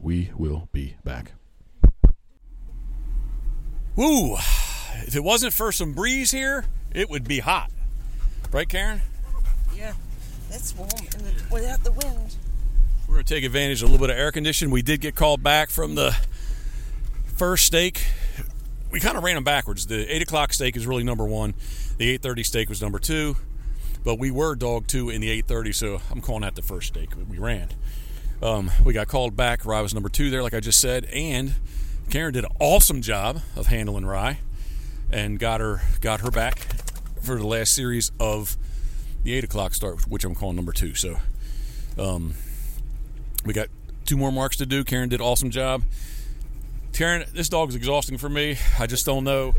We 0.00 0.30
will 0.36 0.68
be 0.72 0.96
back. 1.04 1.32
Woo! 3.96 4.36
If 5.06 5.14
it 5.14 5.24
wasn't 5.24 5.52
for 5.52 5.72
some 5.72 5.92
breeze 5.92 6.30
here, 6.30 6.64
it 6.92 7.10
would 7.10 7.26
be 7.26 7.40
hot. 7.40 7.70
Right, 8.52 8.68
Karen? 8.68 9.00
yeah, 9.76 9.92
that's 10.50 10.74
warm 10.74 10.90
and 10.98 11.22
the, 11.22 11.32
without 11.52 11.84
the 11.84 11.92
wind. 11.92 12.36
We're 13.06 13.14
going 13.14 13.24
to 13.24 13.34
take 13.34 13.44
advantage 13.44 13.82
of 13.82 13.88
a 13.88 13.92
little 13.92 14.06
bit 14.06 14.12
of 14.12 14.18
air 14.20 14.32
conditioning. 14.32 14.72
We 14.72 14.82
did 14.82 15.00
get 15.00 15.14
called 15.14 15.42
back 15.42 15.70
from 15.70 15.94
the 15.94 16.16
first 17.36 17.64
stake. 17.64 18.04
We 18.90 19.00
kind 19.00 19.16
of 19.16 19.22
ran 19.22 19.36
them 19.36 19.44
backwards. 19.44 19.86
The 19.86 20.12
eight 20.12 20.22
o'clock 20.22 20.52
stake 20.52 20.76
is 20.76 20.86
really 20.86 21.04
number 21.04 21.24
one. 21.24 21.54
The 21.98 22.10
eight 22.10 22.22
thirty 22.22 22.42
stake 22.42 22.68
was 22.68 22.82
number 22.82 22.98
two, 22.98 23.36
but 24.04 24.18
we 24.18 24.30
were 24.30 24.54
dog 24.54 24.86
two 24.86 25.10
in 25.10 25.20
the 25.20 25.30
eight 25.30 25.46
thirty, 25.46 25.72
so 25.72 26.00
I'm 26.10 26.20
calling 26.20 26.42
that 26.42 26.54
the 26.54 26.62
first 26.62 26.88
stake 26.88 27.10
we 27.28 27.38
ran. 27.38 27.68
Um, 28.42 28.70
we 28.84 28.92
got 28.92 29.08
called 29.08 29.36
back. 29.36 29.64
Rye 29.66 29.82
was 29.82 29.92
number 29.92 30.08
two 30.08 30.30
there, 30.30 30.42
like 30.42 30.54
I 30.54 30.60
just 30.60 30.80
said, 30.80 31.04
and 31.12 31.54
Karen 32.08 32.32
did 32.32 32.44
an 32.44 32.50
awesome 32.58 33.02
job 33.02 33.40
of 33.56 33.66
handling 33.66 34.06
Rye, 34.06 34.38
and 35.10 35.38
got 35.38 35.60
her 35.60 35.82
got 36.00 36.20
her 36.20 36.30
back 36.30 36.66
for 37.20 37.36
the 37.36 37.46
last 37.46 37.74
series 37.74 38.10
of 38.18 38.56
the 39.22 39.34
eight 39.34 39.44
o'clock 39.44 39.74
start, 39.74 40.08
which 40.08 40.24
I'm 40.24 40.34
calling 40.34 40.56
number 40.56 40.72
two. 40.72 40.94
So, 40.94 41.18
um, 41.98 42.34
we 43.44 43.52
got 43.52 43.68
two 44.06 44.16
more 44.16 44.32
marks 44.32 44.56
to 44.56 44.66
do. 44.66 44.82
Karen 44.84 45.10
did 45.10 45.20
an 45.20 45.26
awesome 45.26 45.50
job. 45.50 45.82
Karen, 46.92 47.24
this 47.34 47.48
dog 47.48 47.68
is 47.68 47.76
exhausting 47.76 48.18
for 48.18 48.28
me. 48.28 48.56
I 48.78 48.86
just 48.86 49.06
don't 49.06 49.24
know. 49.24 49.54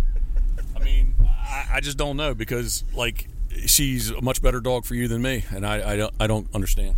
I 0.75 0.79
mean, 0.79 1.13
I, 1.23 1.67
I 1.73 1.79
just 1.79 1.97
don't 1.97 2.17
know 2.17 2.33
because 2.33 2.83
like 2.95 3.27
she's 3.65 4.09
a 4.09 4.21
much 4.21 4.41
better 4.41 4.59
dog 4.59 4.85
for 4.85 4.95
you 4.95 5.07
than 5.07 5.21
me, 5.21 5.43
and 5.51 5.65
I 5.65 5.93
I 5.93 5.95
don't, 5.97 6.13
I 6.19 6.27
don't 6.27 6.47
understand 6.53 6.95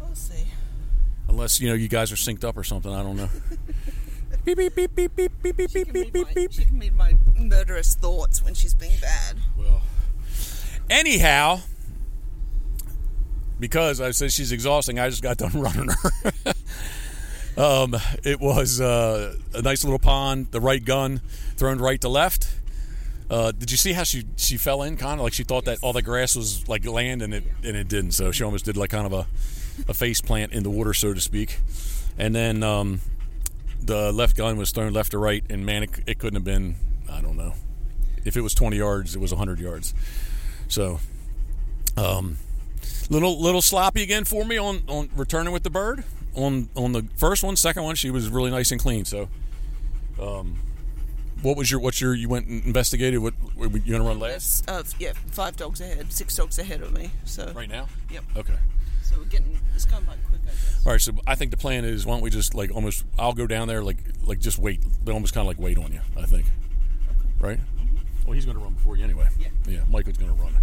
We'll 0.00 0.14
see. 0.14 0.46
unless 1.28 1.60
you 1.60 1.68
know 1.68 1.74
you 1.74 1.88
guys 1.88 2.12
are 2.12 2.16
synced 2.16 2.44
up 2.44 2.56
or 2.56 2.64
something. 2.64 2.92
I 2.92 3.02
don't 3.02 3.16
know. 3.16 3.28
beep 4.44 4.58
beep 4.58 4.74
beep 4.74 4.94
beep 4.94 5.16
beep 5.16 5.32
beep 5.42 5.56
beep 5.56 5.72
beep 5.72 5.92
beep 5.92 6.12
beep 6.12 6.34
beep. 6.34 6.52
she 6.52 6.64
can 6.64 6.78
read 6.78 6.94
my 6.96 7.14
murderous 7.38 7.94
thoughts 7.94 8.42
when 8.42 8.54
she's 8.54 8.74
being 8.74 8.98
bad. 9.00 9.36
Well, 9.58 9.82
anyhow, 10.90 11.60
because 13.58 14.00
I 14.00 14.10
said 14.10 14.32
she's 14.32 14.52
exhausting, 14.52 14.98
I 14.98 15.08
just 15.08 15.22
got 15.22 15.38
done 15.38 15.52
running 15.54 15.88
her. 15.88 16.52
um, 17.62 17.96
it 18.22 18.40
was 18.40 18.80
uh, 18.80 19.36
a 19.54 19.62
nice 19.62 19.84
little 19.84 19.98
pond, 19.98 20.48
the 20.50 20.60
right 20.60 20.84
gun 20.84 21.20
thrown 21.56 21.78
right 21.78 22.00
to 22.02 22.08
left. 22.08 22.48
Uh, 23.30 23.52
did 23.52 23.70
you 23.70 23.76
see 23.76 23.92
how 23.92 24.04
she 24.04 24.24
she 24.36 24.56
fell 24.56 24.82
in? 24.82 24.96
Kind 24.96 25.20
of 25.20 25.24
like 25.24 25.32
she 25.32 25.44
thought 25.44 25.64
that 25.64 25.78
all 25.82 25.92
the 25.92 26.02
grass 26.02 26.36
was 26.36 26.68
like 26.68 26.86
land, 26.86 27.22
and 27.22 27.32
it 27.32 27.44
and 27.62 27.76
it 27.76 27.88
didn't. 27.88 28.12
So 28.12 28.32
she 28.32 28.44
almost 28.44 28.64
did 28.64 28.76
like 28.76 28.90
kind 28.90 29.06
of 29.06 29.12
a 29.12 29.26
a 29.88 29.94
face 29.94 30.20
plant 30.20 30.52
in 30.52 30.62
the 30.62 30.70
water, 30.70 30.94
so 30.94 31.14
to 31.14 31.20
speak. 31.20 31.58
And 32.18 32.34
then 32.34 32.62
um, 32.62 33.00
the 33.80 34.12
left 34.12 34.36
gun 34.36 34.56
was 34.56 34.70
thrown 34.70 34.92
left 34.92 35.12
to 35.12 35.18
right, 35.18 35.44
and 35.48 35.64
man, 35.66 35.84
it, 35.84 35.90
it 36.06 36.18
couldn't 36.18 36.36
have 36.36 36.44
been. 36.44 36.76
I 37.10 37.20
don't 37.20 37.36
know. 37.36 37.54
If 38.24 38.36
it 38.36 38.40
was 38.40 38.54
20 38.54 38.76
yards, 38.76 39.14
it 39.14 39.20
was 39.20 39.32
100 39.32 39.58
yards. 39.58 39.92
So, 40.68 41.00
um, 41.96 42.38
little 43.10 43.40
little 43.40 43.62
sloppy 43.62 44.02
again 44.02 44.24
for 44.24 44.44
me 44.44 44.56
on, 44.56 44.82
on 44.88 45.10
returning 45.14 45.52
with 45.52 45.62
the 45.62 45.70
bird. 45.70 46.04
On 46.34 46.68
on 46.74 46.92
the 46.92 47.06
first 47.16 47.42
one, 47.42 47.56
second 47.56 47.84
one, 47.84 47.94
she 47.96 48.10
was 48.10 48.28
really 48.28 48.50
nice 48.50 48.70
and 48.70 48.80
clean. 48.80 49.04
So, 49.04 49.28
um, 50.20 50.58
what 51.44 51.56
was 51.56 51.70
your 51.70 51.80
what's 51.80 52.00
your 52.00 52.14
you 52.14 52.28
went 52.28 52.46
and 52.46 52.64
investigated? 52.64 53.20
What 53.20 53.34
were 53.56 53.68
you 53.68 53.92
gonna 53.92 54.04
run 54.04 54.18
last 54.18 54.68
Uh, 54.68 54.82
yeah, 54.98 55.12
five 55.30 55.56
dogs 55.56 55.80
ahead, 55.80 56.12
six 56.12 56.34
dogs 56.36 56.58
ahead 56.58 56.80
of 56.82 56.92
me. 56.92 57.10
So 57.24 57.52
right 57.54 57.68
now? 57.68 57.88
Yep. 58.10 58.24
Okay. 58.36 58.54
So 59.02 59.16
we're 59.18 59.24
getting 59.26 59.58
it's 59.74 59.84
going 59.84 60.04
by 60.04 60.14
quick, 60.28 60.40
I 60.42 60.46
guess. 60.46 60.86
All 60.86 60.92
right. 60.92 61.00
So 61.00 61.12
I 61.26 61.34
think 61.34 61.50
the 61.50 61.56
plan 61.56 61.84
is 61.84 62.06
why 62.06 62.14
don't 62.14 62.22
we 62.22 62.30
just 62.30 62.54
like 62.54 62.70
almost 62.74 63.04
I'll 63.18 63.34
go 63.34 63.46
down 63.46 63.68
there 63.68 63.82
like 63.82 63.98
like 64.24 64.40
just 64.40 64.58
wait. 64.58 64.82
They 65.04 65.12
almost 65.12 65.34
kind 65.34 65.42
of 65.42 65.48
like 65.48 65.58
wait 65.58 65.78
on 65.78 65.92
you. 65.92 66.00
I 66.16 66.26
think. 66.26 66.46
Right. 67.38 67.60
Well, 68.24 68.32
he's 68.32 68.46
going 68.46 68.56
to 68.56 68.62
run 68.62 68.72
before 68.72 68.96
you 68.96 69.04
anyway. 69.04 69.28
Yeah. 69.38 69.48
Yeah. 69.68 69.80
Michael's 69.90 70.16
going 70.16 70.34
to 70.34 70.42
run. 70.42 70.56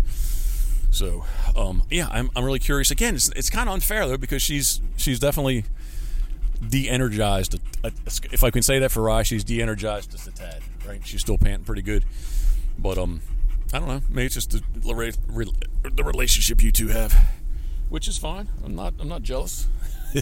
So, 0.89 1.23
um, 1.55 1.83
yeah, 1.91 2.07
I'm, 2.11 2.31
I'm 2.35 2.43
really 2.43 2.59
curious. 2.59 2.89
Again, 2.91 3.15
it's, 3.15 3.29
it's 3.29 3.49
kind 3.51 3.69
of 3.69 3.73
unfair 3.75 4.07
though 4.07 4.17
because 4.17 4.41
she's 4.41 4.81
she's 4.97 5.19
definitely 5.19 5.65
de-energized. 6.67 7.59
If 8.31 8.43
I 8.43 8.49
can 8.51 8.61
say 8.61 8.79
that 8.79 8.91
for 8.91 9.03
Rye, 9.03 9.23
she's 9.23 9.43
de-energized 9.43 10.11
just 10.11 10.27
a 10.27 10.31
tad. 10.31 10.61
She's 11.03 11.21
still 11.21 11.37
panting 11.37 11.65
pretty 11.65 11.81
good, 11.81 12.05
but 12.77 12.97
um, 12.97 13.21
I 13.73 13.79
don't 13.79 13.87
know. 13.87 14.01
Maybe 14.09 14.25
it's 14.25 14.35
just 14.35 14.51
the, 14.51 14.61
the 14.75 16.03
relationship 16.03 16.61
you 16.63 16.71
two 16.71 16.89
have, 16.89 17.13
which 17.89 18.07
is 18.07 18.17
fine. 18.17 18.49
I'm 18.65 18.75
not 18.75 18.93
I'm 18.99 19.07
not 19.07 19.23
jealous. 19.23 19.67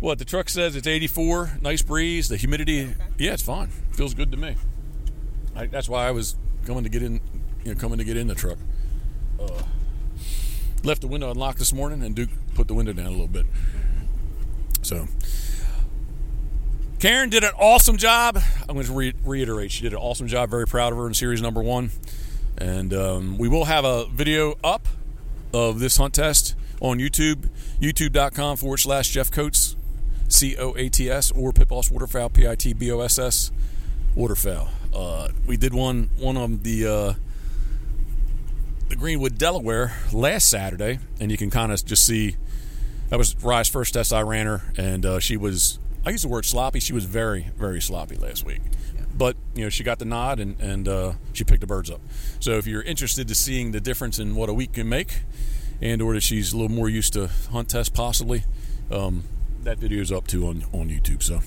What 0.00 0.20
the 0.20 0.24
truck 0.24 0.48
says 0.48 0.76
it's 0.76 0.86
84, 0.86 1.58
nice 1.60 1.82
breeze, 1.82 2.28
the 2.28 2.36
humidity. 2.36 2.94
Yeah, 3.18 3.32
it's 3.32 3.42
fine. 3.42 3.68
Feels 3.92 4.14
good 4.14 4.30
to 4.30 4.36
me. 4.36 4.54
I, 5.56 5.66
that's 5.66 5.88
why 5.88 6.06
I 6.06 6.12
was 6.12 6.36
coming 6.64 6.84
to 6.84 6.88
get 6.88 7.02
in, 7.02 7.20
you 7.64 7.74
know, 7.74 7.80
coming 7.80 7.98
to 7.98 8.04
get 8.04 8.16
in 8.16 8.28
the 8.28 8.36
truck. 8.36 8.58
Uh, 9.40 9.62
left 10.84 11.00
the 11.00 11.08
window 11.08 11.32
unlocked 11.32 11.58
this 11.58 11.72
morning, 11.72 12.04
and 12.04 12.14
Duke 12.14 12.30
put 12.54 12.68
the 12.68 12.74
window 12.74 12.92
down 12.92 13.06
a 13.06 13.10
little 13.10 13.26
bit. 13.26 13.46
So, 14.82 15.08
Karen 16.98 17.30
did 17.30 17.44
an 17.44 17.52
awesome 17.56 17.96
job. 17.96 18.38
I'm 18.68 18.74
going 18.74 18.86
to 18.86 18.92
re- 18.92 19.14
reiterate, 19.24 19.70
she 19.70 19.84
did 19.84 19.92
an 19.92 20.00
awesome 20.00 20.26
job. 20.26 20.50
Very 20.50 20.66
proud 20.66 20.92
of 20.92 20.98
her 20.98 21.06
in 21.06 21.14
series 21.14 21.40
number 21.40 21.62
one, 21.62 21.90
and 22.56 22.92
um, 22.92 23.38
we 23.38 23.48
will 23.48 23.66
have 23.66 23.84
a 23.84 24.06
video 24.06 24.56
up 24.64 24.88
of 25.54 25.78
this 25.78 25.96
hunt 25.96 26.14
test 26.14 26.56
on 26.80 26.98
YouTube, 26.98 27.50
youtube.com 27.80 28.56
forward 28.56 28.78
slash 28.78 29.10
Jeff 29.10 29.30
Coats, 29.30 29.76
C 30.26 30.56
O 30.56 30.74
A 30.76 30.88
T 30.88 31.08
S, 31.08 31.30
or 31.30 31.52
Pit 31.52 31.68
Boss 31.68 31.88
Waterfowl, 31.88 32.30
P 32.30 32.48
I 32.48 32.56
T 32.56 32.72
B 32.72 32.90
O 32.90 32.98
S 32.98 33.16
S, 33.16 33.52
Waterfowl. 34.16 34.68
Uh, 34.92 35.28
we 35.46 35.56
did 35.56 35.72
one 35.72 36.10
one 36.18 36.36
of 36.36 36.64
the 36.64 36.84
uh, 36.84 37.14
the 38.88 38.96
Greenwood, 38.96 39.38
Delaware 39.38 39.96
last 40.12 40.48
Saturday, 40.50 40.98
and 41.20 41.30
you 41.30 41.36
can 41.36 41.48
kind 41.48 41.70
of 41.70 41.84
just 41.84 42.04
see 42.04 42.34
that 43.08 43.18
was 43.18 43.36
Rye's 43.36 43.68
first 43.68 43.94
test 43.94 44.12
I 44.12 44.22
ran 44.22 44.46
her, 44.46 44.62
and 44.76 45.06
uh, 45.06 45.20
she 45.20 45.36
was 45.36 45.78
I 46.08 46.10
use 46.10 46.22
the 46.22 46.28
word 46.28 46.46
sloppy. 46.46 46.80
She 46.80 46.94
was 46.94 47.04
very 47.04 47.50
very 47.58 47.82
sloppy 47.82 48.16
last 48.16 48.42
week, 48.42 48.62
but 49.14 49.36
you 49.54 49.62
know 49.62 49.68
she 49.68 49.84
got 49.84 49.98
the 49.98 50.06
nod 50.06 50.40
and 50.40 50.58
and 50.58 50.88
uh, 50.88 51.12
she 51.34 51.44
picked 51.44 51.60
the 51.60 51.66
birds 51.66 51.90
up. 51.90 52.00
So 52.40 52.52
if 52.52 52.66
you're 52.66 52.80
interested 52.80 53.28
to 53.28 53.34
seeing 53.34 53.72
the 53.72 53.80
difference 53.82 54.18
in 54.18 54.34
what 54.34 54.48
a 54.48 54.54
week 54.54 54.72
can 54.72 54.88
make, 54.88 55.20
and 55.82 56.00
or 56.00 56.14
that 56.14 56.22
she's 56.22 56.54
a 56.54 56.56
little 56.56 56.74
more 56.74 56.88
used 56.88 57.12
to 57.12 57.28
hunt 57.52 57.68
test 57.68 57.92
possibly, 57.92 58.44
um, 58.90 59.24
that 59.64 59.78
video 59.78 60.00
is 60.00 60.10
up 60.10 60.26
too 60.26 60.46
on 60.46 60.64
on 60.72 60.88
YouTube. 60.88 61.22
So 61.22 61.42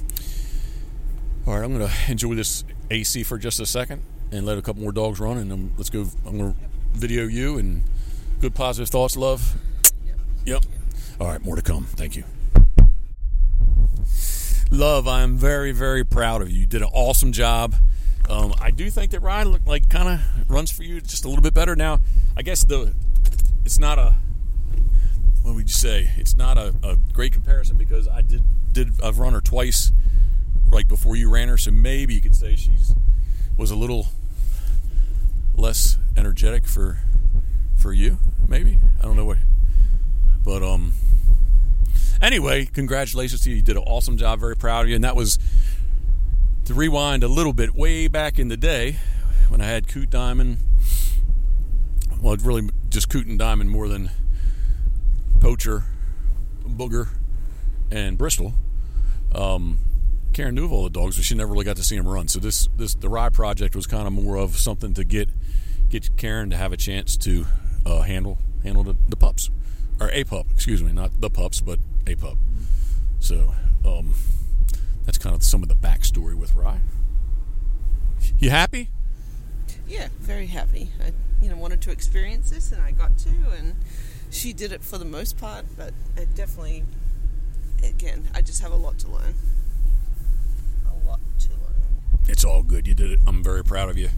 all 1.47 1.56
right, 1.56 1.63
I'm 1.63 1.74
gonna 1.74 1.91
enjoy 2.08 2.36
this 2.36 2.63
AC 2.91 3.24
for 3.24 3.39
just 3.39 3.60
a 3.60 3.65
second 3.65 4.04
and 4.32 4.45
let 4.45 4.60
a 4.60 4.62
couple 4.62 4.84
more 4.84 4.91
dogs 4.91 5.19
run, 5.19 5.39
and 5.39 5.50
then 5.50 5.74
let's 5.76 5.89
go. 5.89 6.06
I'm 6.24 6.38
gonna 6.38 6.56
video 6.93 7.24
you 7.24 7.58
and 7.58 7.82
good 8.39 8.54
positive 8.54 8.89
thoughts, 8.89 9.17
love. 9.17 9.56
Yep. 10.45 10.65
All 11.19 11.30
right, 11.30 11.43
more 11.43 11.56
to 11.56 11.63
come. 11.63 11.86
Thank 11.86 12.15
you. 12.15 12.26
Love, 14.73 15.05
I 15.05 15.21
am 15.21 15.36
very, 15.36 15.73
very 15.73 16.05
proud 16.05 16.41
of 16.41 16.49
you. 16.49 16.60
You 16.60 16.65
did 16.65 16.81
an 16.81 16.88
awesome 16.93 17.34
job. 17.34 17.75
Um, 18.29 18.53
I 18.62 18.71
do 18.71 18.89
think 18.89 19.12
that 19.12 19.19
Ryan 19.19 19.49
look 19.49 19.67
like 19.67 19.89
kind 19.89 20.07
of 20.07 20.49
runs 20.49 20.71
for 20.71 20.84
you 20.84 21.01
just 21.01 21.25
a 21.25 21.27
little 21.27 21.43
bit 21.43 21.53
better 21.53 21.75
now. 21.75 21.99
I 22.38 22.41
guess 22.41 22.63
the 22.63 22.93
it's 23.65 23.77
not 23.77 23.99
a 23.99 24.15
what 25.41 25.55
would 25.55 25.63
you 25.63 25.73
say? 25.73 26.12
It's 26.15 26.38
not 26.38 26.57
a, 26.57 26.73
a 26.84 26.95
great 27.12 27.34
comparison 27.34 27.75
because 27.75 28.07
I 28.07 28.21
did 28.21 28.43
did 28.71 28.93
I've 29.03 29.19
run 29.19 29.34
her 29.34 29.41
twice 29.41 29.91
right 30.69 30.88
before 30.88 31.17
you 31.17 31.29
ran 31.29 31.49
her, 31.49 31.57
so 31.57 31.71
maybe 31.71 32.13
you 32.13 32.21
could 32.21 32.36
say 32.36 32.55
she's 32.55 32.95
was 33.57 33.71
a 33.71 33.75
little 33.75 34.07
less 35.57 35.97
energetic 36.15 36.65
for 36.65 36.99
for 37.75 37.91
you. 37.91 38.19
Maybe 38.47 38.79
I 38.99 39.03
don't 39.03 39.17
know 39.17 39.25
what, 39.25 39.39
but 40.45 40.63
um. 40.63 40.93
Anyway, 42.21 42.65
congratulations 42.65 43.41
to 43.41 43.49
you. 43.49 43.57
You 43.57 43.62
did 43.63 43.77
an 43.77 43.84
awesome 43.84 44.15
job. 44.15 44.39
Very 44.39 44.55
proud 44.55 44.84
of 44.84 44.89
you. 44.89 44.95
And 44.95 45.03
that 45.03 45.15
was 45.15 45.39
to 46.65 46.73
rewind 46.75 47.23
a 47.23 47.27
little 47.27 47.53
bit, 47.53 47.73
way 47.73 48.07
back 48.07 48.38
in 48.38 48.47
the 48.47 48.57
day 48.57 48.97
when 49.49 49.60
I 49.60 49.65
had 49.65 49.88
Coot 49.88 50.12
Diamond. 50.12 50.57
Well, 52.21 52.36
really 52.38 52.69
just 52.89 53.10
Coot 53.10 53.25
and 53.25 53.39
Diamond 53.39 53.71
more 53.71 53.88
than 53.88 54.12
Poacher, 55.39 55.84
Booger, 56.63 57.07
and 57.89 58.19
Bristol. 58.19 58.53
Um, 59.34 59.79
Karen 60.34 60.53
knew 60.53 60.65
of 60.65 60.71
all 60.71 60.84
the 60.84 60.91
dogs, 60.91 61.15
but 61.15 61.25
she 61.25 61.34
never 61.34 61.51
really 61.51 61.65
got 61.65 61.77
to 61.77 61.84
see 61.84 61.97
them 61.97 62.07
run. 62.07 62.27
So 62.27 62.39
this, 62.39 62.69
this 62.77 62.93
the 62.93 63.10
Rye 63.10 63.29
project 63.29 63.75
was 63.75 63.88
kind 63.88 64.05
of 64.05 64.13
more 64.13 64.38
of 64.38 64.57
something 64.57 64.93
to 64.93 65.03
get 65.03 65.29
get 65.89 66.15
Karen 66.15 66.51
to 66.51 66.55
have 66.55 66.71
a 66.71 66.77
chance 66.77 67.17
to 67.17 67.45
uh, 67.86 68.01
handle 68.01 68.38
handle 68.63 68.84
the, 68.84 68.95
the 69.10 69.15
pups 69.15 69.49
or 70.02 70.10
a 70.12 70.24
pup, 70.24 70.48
excuse 70.52 70.82
me, 70.82 70.92
not 70.92 71.22
the 71.22 71.30
pups, 71.30 71.62
but 71.62 71.78
a 72.08 72.16
pup. 72.16 72.38
So 73.20 73.54
um, 73.86 74.16
that's 75.06 75.20
kind 75.20 75.36
of 75.36 75.44
some 75.44 75.62
of 75.62 75.70
the 75.70 75.76
backstory 75.76 76.34
with 76.34 76.56
Rye. 76.56 76.80
You 78.40 78.50
happy? 78.50 78.90
Yeah, 79.88 80.08
very 80.20 80.48
happy. 80.48 80.90
I, 81.00 81.12
you 81.40 81.50
know, 81.50 81.56
wanted 81.56 81.82
to 81.82 81.92
experience 81.92 82.50
this, 82.50 82.72
and 82.72 82.82
I 82.82 82.92
got 82.92 83.16
to, 83.20 83.30
and 83.56 83.76
she 84.32 84.54
did 84.54 84.72
it 84.72 84.84
for 84.84 84.98
the 84.98 85.06
most 85.06 85.38
part. 85.38 85.66
But 85.78 85.94
it 86.18 86.34
definitely, 86.34 86.84
again, 87.84 88.28
I 88.34 88.42
just 88.42 88.62
have 88.64 88.72
a 88.72 88.76
lot 88.76 88.98
to 89.00 89.08
learn. 89.08 89.36
A 90.88 91.08
lot 91.08 91.20
to 91.42 91.50
learn. 91.50 91.76
It's 92.28 92.44
all 92.44 92.64
good. 92.64 92.88
You 92.88 92.96
did 92.96 93.12
it. 93.12 93.20
I'm 93.28 93.44
very 93.44 93.64
proud 93.64 93.90
of 93.90 94.00
you. 94.00 94.10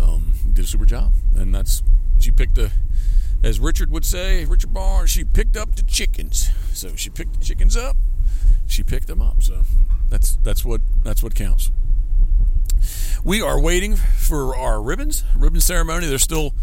Um, 0.00 0.32
you 0.46 0.52
did 0.52 0.64
a 0.64 0.68
super 0.68 0.86
job, 0.86 1.12
and 1.36 1.54
that's 1.54 1.84
you 2.20 2.32
picked 2.32 2.56
the 2.56 2.72
as 3.42 3.58
Richard 3.58 3.90
would 3.90 4.04
say, 4.04 4.44
Richard 4.44 4.72
Barnes, 4.72 5.10
she 5.10 5.24
picked 5.24 5.56
up 5.56 5.74
the 5.74 5.82
chickens. 5.82 6.50
So 6.72 6.94
she 6.96 7.10
picked 7.10 7.38
the 7.38 7.44
chickens 7.44 7.76
up. 7.76 7.96
She 8.66 8.82
picked 8.82 9.06
them 9.06 9.20
up. 9.20 9.42
So 9.42 9.62
that's 10.08 10.36
that's 10.42 10.64
what 10.64 10.80
that's 11.02 11.22
what 11.22 11.34
counts. 11.34 11.70
We 13.24 13.40
are 13.40 13.60
waiting 13.60 13.96
for 13.96 14.56
our 14.56 14.82
ribbons 14.82 15.24
ribbon 15.36 15.60
ceremony. 15.60 16.06
There's 16.06 16.22
still 16.22 16.54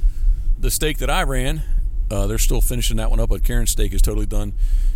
the 0.58 0.72
stake 0.72 0.98
that 1.00 1.10
I 1.10 1.24
ran. 1.24 1.64
Uh, 2.12 2.26
they're 2.28 2.40
still 2.40 2.62
finishing 2.62 2.98
that 2.98 3.10
one 3.12 3.20
up, 3.20 3.30
but 3.30 3.44
Karen's 3.44 3.72
stake 3.72 3.94
is 3.94 4.02
totally 4.02 4.26
done. 4.26 4.54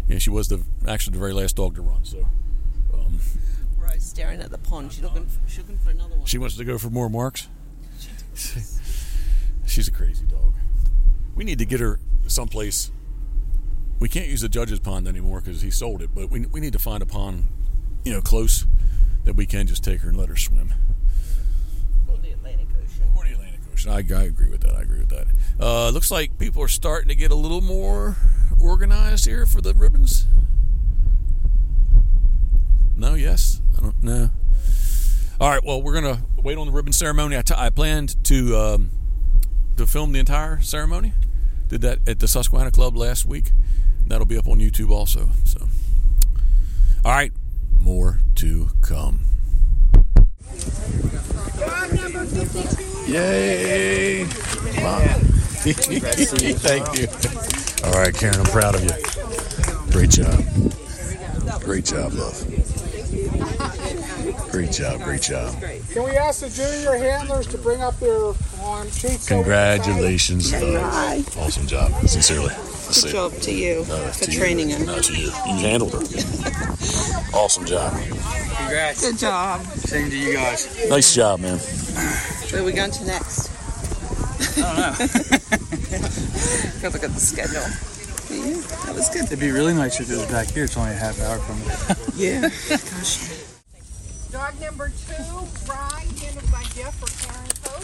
And 0.09 0.21
she 0.21 0.29
was 0.29 0.47
the 0.47 0.63
actually 0.87 1.13
the 1.13 1.19
very 1.19 1.33
last 1.33 1.55
dog 1.55 1.75
to 1.75 1.81
run. 1.81 2.03
So 2.03 2.27
um, 2.93 3.19
Rose 3.77 4.03
staring 4.03 4.41
at 4.41 4.49
the 4.49 4.57
pond. 4.57 4.91
She's 4.91 5.03
looking, 5.03 5.27
she's 5.47 5.59
looking 5.59 5.77
for 5.77 5.91
another 5.91 6.15
one. 6.15 6.25
she 6.25 6.37
wants 6.37 6.57
to 6.57 6.65
go 6.65 6.77
for 6.77 6.89
more 6.89 7.09
marks. 7.09 7.47
She 8.35 8.59
She's 9.65 9.87
a 9.87 9.91
crazy 9.91 10.25
dog. 10.25 10.53
We 11.35 11.43
need 11.43 11.59
to 11.59 11.65
get 11.65 11.79
her 11.79 11.99
someplace. 12.27 12.91
We 13.99 14.09
can't 14.09 14.27
use 14.27 14.41
the 14.41 14.49
judge's 14.49 14.79
pond 14.79 15.07
anymore 15.07 15.39
because 15.41 15.61
he 15.61 15.71
sold 15.71 16.01
it, 16.01 16.09
but 16.13 16.29
we, 16.29 16.45
we 16.47 16.59
need 16.59 16.73
to 16.73 16.79
find 16.79 17.01
a 17.01 17.05
pond, 17.05 17.47
you 18.03 18.11
know, 18.11 18.21
close 18.21 18.65
that 19.23 19.35
we 19.35 19.45
can 19.45 19.67
just 19.67 19.83
take 19.83 20.01
her 20.01 20.09
and 20.09 20.17
let 20.17 20.29
her 20.29 20.35
swim. 20.35 20.73
Or 22.07 22.17
the 22.17 22.31
Atlantic 22.31 22.67
Ocean. 22.75 23.05
Or 23.15 23.23
the 23.23 23.33
Atlantic 23.33 23.59
Ocean. 23.71 23.91
I, 23.91 23.97
I 23.97 24.23
agree 24.23 24.49
with 24.49 24.61
that. 24.61 24.75
I 24.75 24.81
agree 24.81 24.99
with 24.99 25.09
that. 25.09 25.27
Uh, 25.59 25.89
looks 25.89 26.11
like 26.11 26.37
people 26.37 26.61
are 26.61 26.67
starting 26.67 27.07
to 27.09 27.15
get 27.15 27.31
a 27.31 27.35
little 27.35 27.61
more 27.61 28.17
organized 28.61 29.25
here 29.25 29.45
for 29.45 29.61
the 29.61 29.73
ribbons. 29.73 30.25
No, 32.95 33.15
yes, 33.15 33.61
I 33.77 33.81
don't 33.81 34.03
know. 34.03 34.29
All 35.39 35.49
right, 35.49 35.63
well, 35.63 35.81
we're 35.81 35.93
gonna 35.93 36.21
wait 36.37 36.57
on 36.57 36.67
the 36.67 36.73
ribbon 36.73 36.93
ceremony. 36.93 37.37
I, 37.37 37.41
t- 37.41 37.53
I 37.57 37.69
planned 37.69 38.23
to 38.25 38.57
um, 38.57 38.91
to 39.77 39.87
film 39.87 40.11
the 40.11 40.19
entire 40.19 40.61
ceremony. 40.61 41.13
Did 41.73 41.81
that 41.81 42.07
at 42.07 42.19
the 42.19 42.27
Susquehanna 42.27 42.69
Club 42.69 42.95
last 42.95 43.25
week. 43.25 43.45
That'll 44.05 44.27
be 44.27 44.37
up 44.37 44.47
on 44.47 44.59
YouTube 44.59 44.91
also. 44.91 45.31
So, 45.43 45.59
all 47.03 47.11
right, 47.11 47.31
more 47.79 48.19
to 48.35 48.67
come. 48.83 49.21
Yay! 53.07 54.25
Thank 56.61 56.95
you. 56.95 57.07
All 57.87 57.93
right, 57.99 58.13
Karen, 58.13 58.39
I'm 58.39 58.45
proud 58.45 58.75
of 58.75 58.83
you. 58.83 58.91
Great 59.91 60.11
job. 60.11 60.43
Great 61.63 61.85
job, 61.85 62.13
love. 62.13 62.52
Great 64.53 64.71
job, 64.71 65.01
great 65.01 65.23
job. 65.23 65.59
Can 65.93 66.03
we 66.03 66.11
ask 66.11 66.41
the 66.41 66.49
junior 66.49 66.95
handlers 66.95 67.47
to 67.47 67.57
bring 67.57 67.81
up 67.81 67.99
their 67.99 68.23
um, 68.63 68.87
sheets? 68.91 69.27
Congratulations, 69.27 70.53
love. 70.53 71.37
Awesome 71.39 71.65
job. 71.65 71.91
Sincerely. 72.07 72.53
Good 73.01 73.11
job 73.11 73.33
to 73.33 73.51
you 73.51 73.83
for 73.83 74.29
training 74.29 74.69
her. 74.69 74.85
No, 74.85 74.99
to 74.99 75.13
you. 75.15 75.25
You 75.25 75.57
handled 75.57 75.93
her. 75.93 76.01
awesome 77.33 77.65
job. 77.65 77.99
Congrats. 78.57 79.01
Good 79.01 79.17
job. 79.17 79.65
Same 79.65 80.11
to 80.11 80.15
you 80.15 80.35
guys. 80.35 80.87
Nice 80.87 81.15
job, 81.15 81.39
man. 81.39 81.57
Where 81.57 82.61
are 82.61 82.65
we 82.65 82.73
going 82.73 82.91
to 82.91 83.05
next? 83.05 83.49
I 84.59 84.61
don't 84.61 84.77
know. 84.77 84.91
Gotta 86.79 86.93
look 86.93 87.03
at 87.03 87.11
the 87.11 87.19
schedule. 87.19 87.65
Yeah, 88.29 88.61
that 88.85 88.93
was 88.93 89.09
good. 89.09 89.23
It'd 89.23 89.39
be 89.39 89.49
really 89.49 89.73
nice 89.73 89.99
if 89.99 90.11
it 90.11 90.15
was 90.15 90.27
back 90.27 90.51
here. 90.51 90.65
It's 90.65 90.77
only 90.77 90.91
a 90.91 90.95
half 90.95 91.19
hour 91.21 91.39
from 91.39 91.57
here. 92.15 92.41
Yeah. 92.41 92.49
Gosh. 92.69 93.32
Dog 94.63 94.71
number 94.79 94.93
two, 95.07 95.13
Rye, 95.69 96.05
handled 96.21 96.49
by 96.49 96.63
Jeff 96.73 96.95
or 97.03 97.11
Karen 97.19 97.51
Post. 97.63 97.83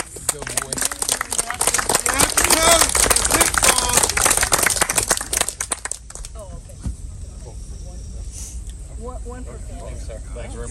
One, 8.97 9.17
one 9.23 9.43
for 9.43 9.55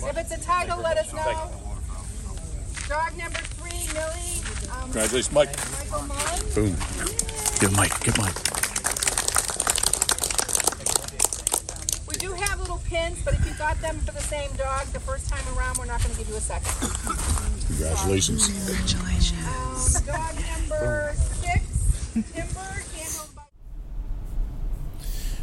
If 0.08 0.16
it's 0.16 0.32
a 0.32 0.40
title, 0.40 0.80
let 0.80 0.96
us 0.96 1.12
know. 1.12 1.50
Dog 2.88 3.18
number 3.18 3.40
three, 3.40 3.86
Millie, 3.92 4.40
um, 4.72 4.82
Congratulations, 4.84 5.32
Mike. 5.32 5.54
Michael 5.72 6.02
Mullen. 6.06 6.54
Boom. 6.54 6.76
Give 7.60 7.72
Mike. 7.76 8.00
Give 8.00 8.16
Mike. 8.16 8.34
We 12.08 12.16
do 12.16 12.32
have 12.32 12.60
little 12.60 12.78
pins, 12.86 13.18
but 13.22 13.34
if 13.34 13.46
you 13.46 13.52
got 13.80 13.92
them 13.92 14.00
for 14.00 14.12
the 14.12 14.20
same 14.20 14.50
dog 14.56 14.86
the 14.88 15.00
first 15.00 15.28
time 15.28 15.44
around, 15.56 15.78
we're 15.78 15.86
not 15.86 16.02
going 16.02 16.12
to 16.12 16.18
give 16.18 16.28
you 16.28 16.36
a 16.36 16.40
second. 16.40 16.72
Congratulations. 17.66 18.48
Um, 19.46 20.04
dog 20.06 20.34
number 20.34 21.12
six, 21.14 22.10
Timber, 22.32 22.60
handled 22.94 23.34
by. 23.34 23.42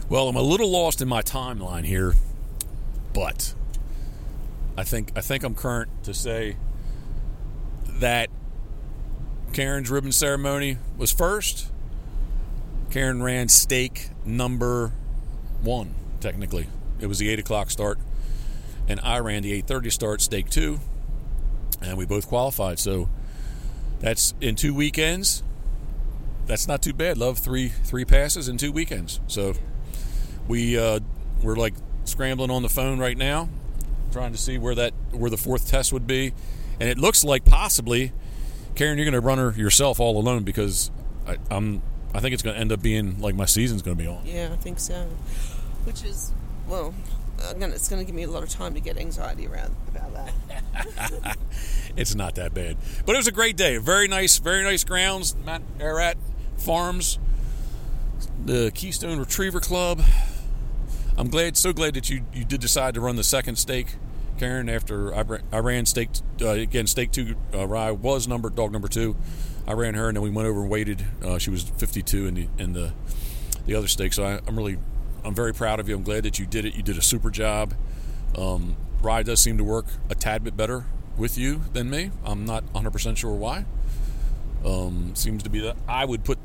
Well, 0.09 0.29
I'm 0.29 0.35
a 0.35 0.41
little 0.41 0.69
lost 0.69 1.01
in 1.01 1.07
my 1.07 1.21
timeline 1.21 1.85
here, 1.85 2.15
but 3.13 3.53
I 4.77 4.83
think 4.83 5.11
I 5.15 5.21
think 5.21 5.43
I'm 5.43 5.55
current 5.55 5.89
to 6.03 6.13
say 6.13 6.57
that 7.87 8.29
Karen's 9.53 9.89
ribbon 9.89 10.11
ceremony 10.11 10.77
was 10.97 11.11
first. 11.11 11.71
Karen 12.91 13.23
ran 13.23 13.49
stake 13.49 14.09
number 14.25 14.91
one. 15.61 15.95
Technically, 16.19 16.67
it 16.99 17.07
was 17.07 17.19
the 17.19 17.29
eight 17.29 17.39
o'clock 17.39 17.69
start, 17.69 17.99
and 18.87 18.99
I 19.01 19.19
ran 19.19 19.43
the 19.43 19.53
eight 19.53 19.67
thirty 19.67 19.89
start, 19.89 20.21
stake 20.21 20.49
two, 20.49 20.79
and 21.81 21.97
we 21.97 22.05
both 22.05 22.27
qualified. 22.27 22.79
So 22.79 23.09
that's 23.99 24.33
in 24.41 24.55
two 24.55 24.73
weekends. 24.73 25.43
That's 26.45 26.67
not 26.67 26.81
too 26.81 26.93
bad. 26.93 27.17
Love 27.17 27.39
three 27.39 27.69
three 27.69 28.05
passes 28.05 28.47
in 28.47 28.57
two 28.57 28.71
weekends. 28.71 29.19
So 29.27 29.53
we 30.47 30.77
uh, 30.77 30.99
we're 31.41 31.55
like 31.55 31.73
scrambling 32.03 32.51
on 32.51 32.61
the 32.61 32.69
phone 32.69 32.99
right 32.99 33.17
now, 33.17 33.49
trying 34.11 34.31
to 34.31 34.37
see 34.37 34.57
where 34.57 34.75
that 34.75 34.93
where 35.11 35.31
the 35.31 35.37
fourth 35.37 35.67
test 35.67 35.91
would 35.91 36.05
be, 36.05 36.33
and 36.79 36.87
it 36.87 36.99
looks 36.99 37.23
like 37.23 37.45
possibly, 37.45 38.11
Karen, 38.75 38.97
you're 38.97 39.05
going 39.05 39.13
to 39.13 39.25
run 39.25 39.39
her 39.39 39.51
yourself 39.51 39.99
all 39.99 40.19
alone 40.19 40.43
because 40.43 40.91
I, 41.27 41.37
I'm 41.49 41.81
I 42.13 42.19
think 42.19 42.33
it's 42.33 42.43
going 42.43 42.53
to 42.53 42.59
end 42.59 42.71
up 42.71 42.81
being 42.81 43.19
like 43.19 43.33
my 43.33 43.45
season's 43.45 43.81
going 43.81 43.97
to 43.97 44.03
be 44.03 44.07
on. 44.07 44.21
Yeah, 44.25 44.49
I 44.53 44.55
think 44.55 44.79
so. 44.79 45.07
Which 45.83 46.03
is, 46.03 46.31
well, 46.67 46.93
gonna, 47.37 47.73
it's 47.73 47.89
going 47.89 48.01
to 48.01 48.05
give 48.05 48.15
me 48.15 48.23
a 48.23 48.29
lot 48.29 48.43
of 48.43 48.49
time 48.49 48.73
to 48.73 48.79
get 48.79 48.97
anxiety 48.97 49.47
around 49.47 49.75
about 49.87 50.13
that. 50.13 51.37
It's 51.97 52.13
not 52.13 52.35
that 52.35 52.53
bad, 52.53 52.75
but 53.05 53.15
it 53.15 53.17
was 53.17 53.27
a 53.27 53.31
great 53.31 53.55
day. 53.55 53.77
Very 53.77 54.09
nice, 54.09 54.37
very 54.37 54.63
nice 54.63 54.83
grounds. 54.83 55.33
Matt 55.45 55.61
Arat 55.79 56.15
Farms, 56.57 57.19
the 58.43 58.69
Keystone 58.75 59.17
Retriever 59.17 59.61
Club. 59.61 60.01
I'm 61.17 61.29
glad, 61.29 61.55
so 61.55 61.71
glad 61.71 61.93
that 61.93 62.09
you 62.09 62.25
you 62.33 62.43
did 62.43 62.59
decide 62.59 62.95
to 62.95 62.99
run 62.99 63.15
the 63.15 63.23
second 63.23 63.55
stake, 63.55 63.95
Karen. 64.37 64.67
After 64.67 65.15
I, 65.15 65.23
I 65.53 65.59
ran 65.59 65.85
stake 65.85 66.09
uh, 66.41 66.49
again, 66.49 66.85
stake 66.85 67.11
two. 67.11 67.35
Uh, 67.53 67.65
Rye 67.65 67.91
was 67.91 68.27
number 68.27 68.49
dog 68.49 68.73
number 68.73 68.89
two. 68.89 69.15
I 69.65 69.71
ran 69.71 69.93
her, 69.93 70.09
and 70.09 70.17
then 70.17 70.21
we 70.21 70.29
went 70.29 70.49
over 70.49 70.61
and 70.61 70.69
waited. 70.69 71.05
Uh, 71.23 71.37
she 71.37 71.49
was 71.49 71.63
52 71.63 72.27
in 72.27 72.33
the 72.33 72.47
in 72.57 72.73
the 72.73 72.91
the 73.65 73.75
other 73.75 73.87
stake. 73.87 74.11
So 74.13 74.25
I, 74.25 74.39
I'm 74.47 74.57
really, 74.57 74.77
I'm 75.25 75.33
very 75.33 75.53
proud 75.53 75.79
of 75.79 75.89
you. 75.89 75.95
I'm 75.95 76.03
glad 76.03 76.23
that 76.23 76.37
you 76.37 76.45
did 76.45 76.65
it. 76.65 76.75
You 76.75 76.83
did 76.83 76.97
a 76.97 77.01
super 77.01 77.31
job. 77.31 77.73
Um, 78.37 78.77
Rye 79.01 79.23
does 79.23 79.41
seem 79.41 79.57
to 79.57 79.63
work 79.63 79.87
a 80.09 80.15
tad 80.15 80.43
bit 80.43 80.55
better 80.55 80.85
with 81.17 81.37
you 81.37 81.63
than 81.73 81.89
me. 81.89 82.11
I'm 82.23 82.45
not 82.45 82.63
100% 82.73 83.17
sure 83.17 83.33
why. 83.33 83.65
Um, 84.63 85.15
seems 85.15 85.43
to 85.43 85.49
be 85.49 85.59
that 85.61 85.77
I 85.87 86.05
would 86.05 86.23
put 86.23 86.37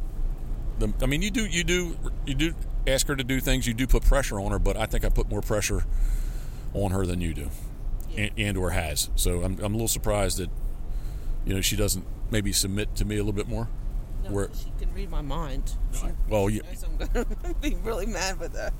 the. 0.78 0.92
I 1.02 1.06
mean, 1.06 1.22
you 1.22 1.30
do, 1.30 1.46
you 1.46 1.62
do, 1.62 1.96
you 2.26 2.34
do 2.34 2.54
ask 2.86 3.06
her 3.06 3.16
to 3.16 3.24
do 3.24 3.40
things. 3.40 3.66
You 3.66 3.74
do 3.74 3.86
put 3.86 4.02
pressure 4.04 4.40
on 4.40 4.50
her, 4.50 4.58
but 4.58 4.76
I 4.76 4.86
think 4.86 5.04
I 5.04 5.08
put 5.08 5.28
more 5.28 5.40
pressure 5.42 5.84
on 6.74 6.90
her 6.90 7.06
than 7.06 7.20
you 7.20 7.34
do, 7.34 7.50
and, 8.16 8.30
and 8.36 8.56
or 8.56 8.70
has. 8.70 9.10
So 9.14 9.42
I'm, 9.42 9.58
I'm 9.60 9.72
a 9.72 9.76
little 9.76 9.88
surprised 9.88 10.38
that 10.38 10.50
you 11.46 11.54
know 11.54 11.60
she 11.60 11.76
doesn't 11.76 12.04
maybe 12.30 12.52
submit 12.52 12.94
to 12.96 13.04
me 13.04 13.16
a 13.16 13.18
little 13.18 13.32
bit 13.32 13.48
more. 13.48 13.68
No, 14.30 14.36
Where- 14.36 14.50
she 14.54 14.72
can 14.78 14.92
read 14.94 15.10
my 15.10 15.20
mind. 15.22 15.74
She 15.92 16.06
Well, 16.28 16.48
you, 16.48 16.62
knows 16.62 16.84
I'm 16.84 16.96
going 16.96 17.26
to 17.44 17.54
be 17.60 17.74
really 17.82 18.06
mad 18.06 18.38
with 18.40 18.54
her. 18.54 18.70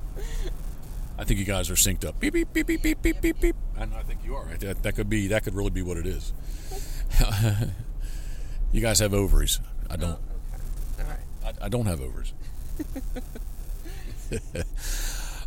I 1.19 1.25
think 1.25 1.39
you 1.39 1.45
guys 1.45 1.69
are 1.71 1.75
synced 1.75 2.07
up. 2.07 2.19
Beep 2.21 2.33
beep 2.33 2.53
beep 2.53 2.67
beep 2.67 2.83
beep 2.83 3.03
beep 3.03 3.21
beep 3.21 3.41
beep. 3.41 3.57
And 3.77 3.93
I 3.95 4.03
think 4.03 4.21
you 4.25 4.35
are. 4.37 4.47
That, 4.59 4.83
that 4.83 4.95
could 4.95 5.11
be. 5.11 5.27
That 5.29 5.45
could 5.45 5.55
really 5.55 5.71
be 5.71 5.83
what 5.83 5.97
it 5.99 6.07
is. 6.07 6.33
you 8.73 8.81
guys 8.81 8.99
have 9.01 9.13
ovaries. 9.13 9.61
I 9.91 9.97
don't. 9.97 10.19
Oh, 10.19 11.03
All 11.03 11.07
right. 11.11 11.55
I, 11.61 11.67
I 11.67 11.69
don't 11.69 11.87
have 11.87 12.01
ovaries. 12.01 12.33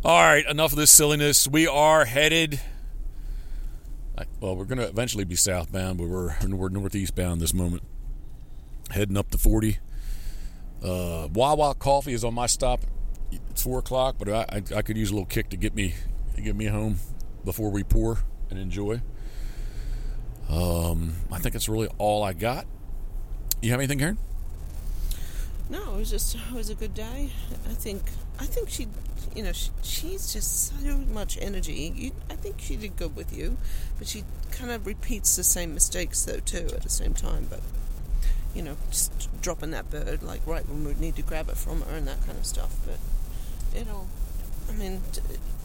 All 0.04 0.20
right, 0.20 0.44
enough 0.46 0.72
of 0.72 0.78
this 0.78 0.90
silliness. 0.90 1.48
We 1.48 1.66
are 1.66 2.04
headed. 2.04 2.60
Well, 4.40 4.54
we're 4.54 4.66
going 4.66 4.78
to 4.78 4.86
eventually 4.86 5.24
be 5.24 5.34
southbound, 5.34 5.98
but 5.98 6.06
we're 6.08 6.36
we're 6.46 6.68
northeast 6.68 7.14
bound 7.16 7.40
this 7.40 7.54
moment. 7.54 7.82
Heading 8.90 9.16
up 9.16 9.30
to 9.30 9.38
forty. 9.38 9.78
Uh, 10.84 11.28
Wawa 11.32 11.74
Coffee 11.74 12.12
is 12.12 12.24
on 12.24 12.34
my 12.34 12.46
stop. 12.46 12.82
It's 13.50 13.62
four 13.62 13.78
o'clock, 13.78 14.16
but 14.18 14.28
I, 14.28 14.44
I 14.48 14.62
I 14.76 14.82
could 14.82 14.96
use 14.96 15.10
a 15.10 15.14
little 15.14 15.26
kick 15.26 15.48
to 15.50 15.56
get 15.56 15.74
me 15.74 15.94
get 16.42 16.54
me 16.54 16.66
home 16.66 16.98
before 17.44 17.70
we 17.70 17.82
pour 17.82 18.18
and 18.50 18.58
enjoy. 18.58 19.00
Um, 20.48 21.14
I 21.32 21.38
think 21.38 21.54
that's 21.54 21.68
really 21.68 21.88
all 21.98 22.22
I 22.22 22.34
got. 22.34 22.66
You 23.62 23.70
have 23.70 23.80
anything, 23.80 23.98
Karen? 23.98 24.18
no, 25.70 25.94
it 25.94 25.98
was 25.98 26.10
just 26.10 26.34
it 26.36 26.52
was 26.52 26.70
a 26.70 26.74
good 26.74 26.94
day. 26.94 27.30
I 27.68 27.74
think 27.74 28.02
I 28.38 28.44
think 28.44 28.68
she, 28.68 28.88
you 29.34 29.42
know, 29.42 29.52
she, 29.52 29.70
she's 29.82 30.32
just 30.32 30.68
so 30.68 30.96
much 31.12 31.38
energy. 31.40 31.92
You, 31.94 32.12
I 32.30 32.34
think 32.34 32.60
she 32.60 32.76
did 32.76 32.96
good 32.96 33.16
with 33.16 33.36
you, 33.36 33.56
but 33.98 34.06
she 34.06 34.24
kind 34.50 34.70
of 34.70 34.86
repeats 34.86 35.36
the 35.36 35.44
same 35.44 35.72
mistakes 35.74 36.22
though 36.24 36.40
too 36.40 36.66
at 36.74 36.82
the 36.82 36.90
same 36.90 37.14
time. 37.14 37.46
But 37.48 37.60
you 38.54 38.62
know, 38.62 38.76
just 38.90 39.12
dropping 39.42 39.70
that 39.72 39.90
bird 39.90 40.22
like 40.22 40.46
right 40.46 40.66
when 40.68 40.84
we 40.84 40.94
need 40.94 41.16
to 41.16 41.22
grab 41.22 41.48
it 41.48 41.56
from 41.56 41.82
her 41.82 41.96
and 41.96 42.06
that 42.08 42.24
kind 42.24 42.38
of 42.38 42.46
stuff. 42.46 42.74
But 42.86 42.98
it'll, 43.78 44.06
I 44.70 44.74
mean, 44.74 45.02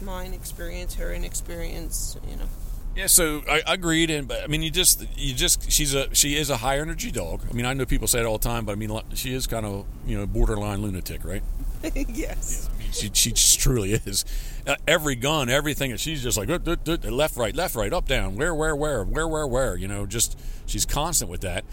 mine 0.02 0.34
experience, 0.34 0.94
her 0.94 1.12
inexperience, 1.12 2.16
you 2.28 2.36
know. 2.36 2.48
Yeah, 2.96 3.06
so 3.06 3.42
I 3.48 3.62
I 3.66 3.74
agreed, 3.74 4.10
and 4.10 4.26
but 4.26 4.42
I 4.42 4.48
mean, 4.48 4.62
you 4.62 4.70
just 4.70 5.06
you 5.16 5.32
just 5.32 5.70
she's 5.70 5.94
a 5.94 6.12
she 6.14 6.36
is 6.36 6.50
a 6.50 6.56
high 6.56 6.78
energy 6.80 7.12
dog. 7.12 7.42
I 7.48 7.52
mean, 7.52 7.64
I 7.64 7.72
know 7.72 7.86
people 7.86 8.08
say 8.08 8.20
it 8.20 8.26
all 8.26 8.38
the 8.38 8.48
time, 8.48 8.64
but 8.64 8.72
I 8.72 8.74
mean, 8.74 9.00
she 9.14 9.32
is 9.32 9.46
kind 9.46 9.64
of 9.64 9.86
you 10.06 10.18
know 10.18 10.26
borderline 10.26 10.82
lunatic, 10.82 11.24
right? 11.24 11.42
yes. 11.94 12.68
I 12.74 12.78
mean, 12.78 12.92
she 12.92 13.10
she 13.12 13.58
truly 13.58 13.92
is. 13.92 14.24
Uh, 14.66 14.74
every 14.86 15.14
gun, 15.14 15.48
everything, 15.48 15.96
she's 15.96 16.22
just 16.22 16.36
like 16.36 16.50
"Uh, 16.50 16.58
uh, 16.66 16.76
uh, 16.86 17.10
left, 17.10 17.36
right, 17.36 17.54
left, 17.54 17.74
right, 17.74 17.92
up, 17.92 18.06
down, 18.06 18.36
where, 18.36 18.54
where, 18.54 18.76
where, 18.76 19.04
where, 19.04 19.26
where, 19.26 19.46
where. 19.46 19.76
You 19.76 19.88
know, 19.88 20.04
just 20.04 20.38
she's 20.66 20.84
constant 20.84 21.30
with 21.30 21.40
that. 21.42 21.64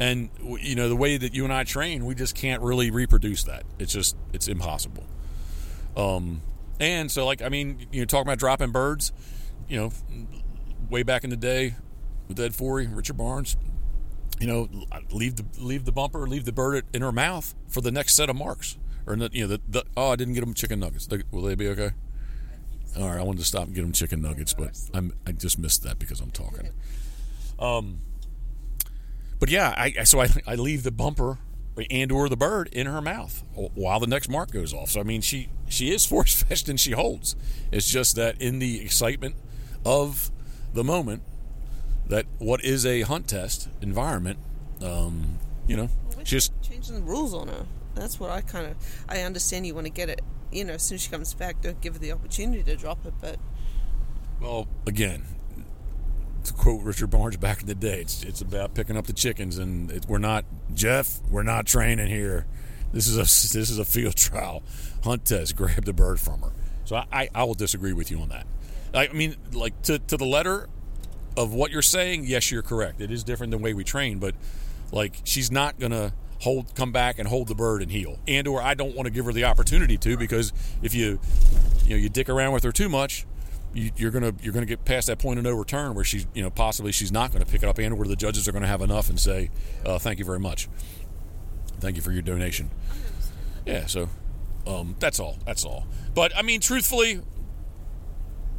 And 0.00 0.30
you 0.60 0.74
know, 0.74 0.88
the 0.88 0.96
way 0.96 1.16
that 1.16 1.34
you 1.34 1.44
and 1.44 1.52
I 1.52 1.64
train, 1.64 2.04
we 2.04 2.14
just 2.14 2.34
can't 2.34 2.62
really 2.62 2.90
reproduce 2.90 3.44
that. 3.44 3.64
It's 3.78 3.92
just 3.92 4.16
it's 4.32 4.48
impossible. 4.48 5.04
Um, 5.96 6.42
and 6.80 7.10
so 7.10 7.24
like 7.24 7.42
I 7.42 7.48
mean, 7.48 7.86
you 7.92 8.00
know, 8.00 8.06
talking 8.06 8.26
about 8.26 8.38
dropping 8.38 8.72
birds, 8.72 9.12
you 9.68 9.78
know, 9.78 9.92
way 10.90 11.02
back 11.02 11.24
in 11.24 11.30
the 11.30 11.36
day 11.36 11.76
with 12.28 12.40
Ed 12.40 12.54
Forey, 12.54 12.86
Richard 12.86 13.16
Barnes, 13.16 13.56
you 14.40 14.46
know, 14.46 14.68
leave 15.12 15.36
the 15.36 15.44
leave 15.58 15.84
the 15.84 15.92
bumper, 15.92 16.26
leave 16.26 16.44
the 16.44 16.52
bird 16.52 16.84
in 16.92 17.02
her 17.02 17.12
mouth 17.12 17.54
for 17.68 17.80
the 17.80 17.92
next 17.92 18.14
set 18.14 18.28
of 18.28 18.36
marks, 18.36 18.78
or 19.06 19.16
the, 19.16 19.30
you 19.32 19.42
know, 19.42 19.56
the, 19.56 19.60
the 19.68 19.84
oh, 19.96 20.10
I 20.10 20.16
didn't 20.16 20.34
get 20.34 20.40
them 20.40 20.54
chicken 20.54 20.80
nuggets. 20.80 21.08
Will 21.30 21.42
they 21.42 21.54
be 21.54 21.68
okay? 21.68 21.90
All 22.98 23.08
right, 23.08 23.20
I 23.20 23.22
wanted 23.22 23.40
to 23.40 23.44
stop 23.44 23.66
and 23.66 23.74
get 23.74 23.82
them 23.82 23.92
chicken 23.92 24.22
nuggets, 24.22 24.54
but 24.54 24.78
I'm 24.92 25.14
I 25.26 25.32
just 25.32 25.58
missed 25.58 25.82
that 25.84 25.98
because 25.98 26.20
I'm 26.20 26.30
talking. 26.30 26.70
Um, 27.58 27.98
but 29.40 29.50
yeah, 29.50 29.74
I 29.76 30.04
so 30.04 30.20
I 30.20 30.28
I 30.46 30.54
leave 30.54 30.82
the 30.82 30.90
bumper 30.90 31.38
and 31.90 32.12
or 32.12 32.28
the 32.28 32.36
bird 32.36 32.68
in 32.72 32.86
her 32.86 33.02
mouth 33.02 33.42
while 33.54 33.98
the 33.98 34.06
next 34.06 34.28
mark 34.28 34.50
goes 34.52 34.72
off. 34.72 34.90
So 34.90 35.00
I 35.00 35.02
mean, 35.02 35.20
she 35.20 35.48
she 35.68 35.92
is 35.92 36.04
force 36.10 36.42
fetched 36.42 36.68
and 36.68 36.78
she 36.78 36.92
holds. 36.92 37.36
It's 37.72 37.90
just 37.90 38.16
that 38.16 38.40
in 38.40 38.58
the 38.58 38.80
excitement 38.80 39.36
of 39.84 40.30
the 40.72 40.84
moment, 40.84 41.22
that 42.06 42.26
what 42.38 42.62
is 42.64 42.84
a 42.84 43.02
hunt 43.02 43.28
test 43.28 43.68
environment, 43.80 44.38
um, 44.82 45.38
you 45.66 45.76
know, 45.76 45.88
We're 46.16 46.24
just 46.24 46.52
changing 46.62 46.96
the 46.96 47.02
rules 47.02 47.34
on 47.34 47.48
her. 47.48 47.66
That's 47.94 48.18
what 48.18 48.30
I 48.30 48.40
kind 48.40 48.66
of. 48.66 48.76
I 49.08 49.20
understand 49.20 49.66
you 49.66 49.74
want 49.74 49.86
to 49.86 49.92
get 49.92 50.08
it. 50.08 50.20
You 50.50 50.64
know, 50.64 50.74
as 50.74 50.82
soon 50.82 50.96
as 50.96 51.02
she 51.02 51.10
comes 51.10 51.34
back, 51.34 51.60
don't 51.62 51.80
give 51.80 51.94
her 51.94 51.98
the 51.98 52.12
opportunity 52.12 52.62
to 52.62 52.76
drop 52.76 53.04
it. 53.06 53.14
But 53.20 53.38
Well, 54.40 54.68
again, 54.86 55.24
to 56.44 56.52
quote 56.52 56.82
Richard 56.82 57.10
Barnes 57.10 57.36
back 57.36 57.60
in 57.60 57.66
the 57.66 57.74
day, 57.74 58.00
it's, 58.00 58.22
it's 58.22 58.40
about 58.40 58.74
picking 58.74 58.96
up 58.96 59.06
the 59.06 59.12
chickens, 59.12 59.58
and 59.58 59.90
it, 59.90 60.06
we're 60.06 60.18
not 60.18 60.44
Jeff. 60.72 61.20
We're 61.30 61.42
not 61.42 61.66
training 61.66 62.08
here. 62.08 62.46
This 62.92 63.08
is 63.08 63.16
a 63.16 63.22
this 63.58 63.70
is 63.70 63.78
a 63.78 63.84
field 63.84 64.16
trial, 64.16 64.62
hunt 65.02 65.24
test. 65.24 65.56
Grab 65.56 65.84
the 65.84 65.92
bird 65.92 66.20
from 66.20 66.40
her. 66.42 66.52
So 66.84 66.96
I, 66.96 67.06
I, 67.12 67.28
I 67.34 67.44
will 67.44 67.54
disagree 67.54 67.92
with 67.92 68.10
you 68.10 68.20
on 68.20 68.28
that. 68.28 68.46
I 68.94 69.08
mean, 69.12 69.36
like 69.52 69.80
to 69.82 69.98
to 69.98 70.16
the 70.16 70.26
letter 70.26 70.68
of 71.36 71.52
what 71.52 71.70
you're 71.70 71.82
saying, 71.82 72.24
yes, 72.26 72.50
you're 72.50 72.62
correct. 72.62 73.00
It 73.00 73.10
is 73.10 73.24
different 73.24 73.50
than 73.50 73.60
the 73.60 73.64
way 73.64 73.74
we 73.74 73.84
train, 73.84 74.18
but 74.18 74.34
like 74.92 75.20
she's 75.24 75.50
not 75.50 75.78
gonna 75.78 76.12
hold 76.40 76.74
come 76.74 76.92
back 76.92 77.18
and 77.18 77.26
hold 77.26 77.48
the 77.48 77.54
bird 77.54 77.82
and 77.82 77.90
heel. 77.90 78.18
And 78.28 78.46
or 78.46 78.62
I 78.62 78.74
don't 78.74 78.94
want 78.94 79.06
to 79.06 79.10
give 79.10 79.24
her 79.24 79.32
the 79.32 79.44
opportunity 79.44 79.96
to 79.98 80.16
because 80.16 80.52
if 80.82 80.94
you 80.94 81.18
you 81.84 81.90
know 81.90 81.96
you 81.96 82.08
dick 82.08 82.28
around 82.28 82.52
with 82.52 82.64
her 82.64 82.72
too 82.72 82.88
much, 82.88 83.26
you, 83.74 83.90
you're 83.96 84.10
gonna 84.10 84.32
you're 84.40 84.52
gonna 84.52 84.66
get 84.66 84.84
past 84.84 85.08
that 85.08 85.18
point 85.18 85.38
of 85.38 85.44
no 85.44 85.52
return 85.52 85.94
where 85.94 86.04
she's 86.04 86.26
you 86.34 86.42
know 86.42 86.50
possibly 86.50 86.92
she's 86.92 87.12
not 87.12 87.32
going 87.32 87.44
to 87.44 87.50
pick 87.50 87.62
it 87.62 87.68
up, 87.68 87.78
and 87.78 87.98
where 87.98 88.08
the 88.08 88.16
judges 88.16 88.48
are 88.48 88.52
going 88.52 88.62
to 88.62 88.68
have 88.68 88.80
enough 88.80 89.08
and 89.08 89.18
say, 89.18 89.50
uh, 89.84 89.98
"Thank 89.98 90.18
you 90.18 90.24
very 90.24 90.40
much, 90.40 90.68
thank 91.80 91.96
you 91.96 92.02
for 92.02 92.12
your 92.12 92.22
donation." 92.22 92.70
Yeah, 93.66 93.86
so 93.86 94.08
um, 94.66 94.96
that's 94.98 95.18
all. 95.20 95.38
That's 95.44 95.64
all. 95.64 95.86
But 96.14 96.36
I 96.36 96.42
mean, 96.42 96.60
truthfully, 96.60 97.20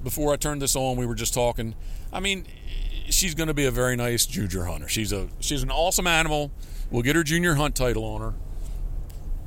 before 0.04 0.34
I 0.34 0.36
turned 0.36 0.62
this 0.62 0.76
on, 0.76 0.98
we 0.98 1.06
were 1.06 1.16
just 1.16 1.34
talking. 1.34 1.76
I 2.12 2.20
mean, 2.20 2.46
she's 3.10 3.36
going 3.36 3.48
to 3.48 3.54
be 3.54 3.66
a 3.66 3.72
very 3.72 3.96
nice 3.96 4.26
junior 4.26 4.66
hunter. 4.66 4.88
She's 4.88 5.12
a 5.12 5.30
she's 5.40 5.64
an 5.64 5.72
awesome 5.72 6.08
animal. 6.08 6.52
We'll 6.90 7.04
get 7.04 7.16
her 7.16 7.24
junior 7.24 7.56
hunt 7.56 7.76
title 7.76 8.04
on 8.04 8.22
her. 8.22 8.34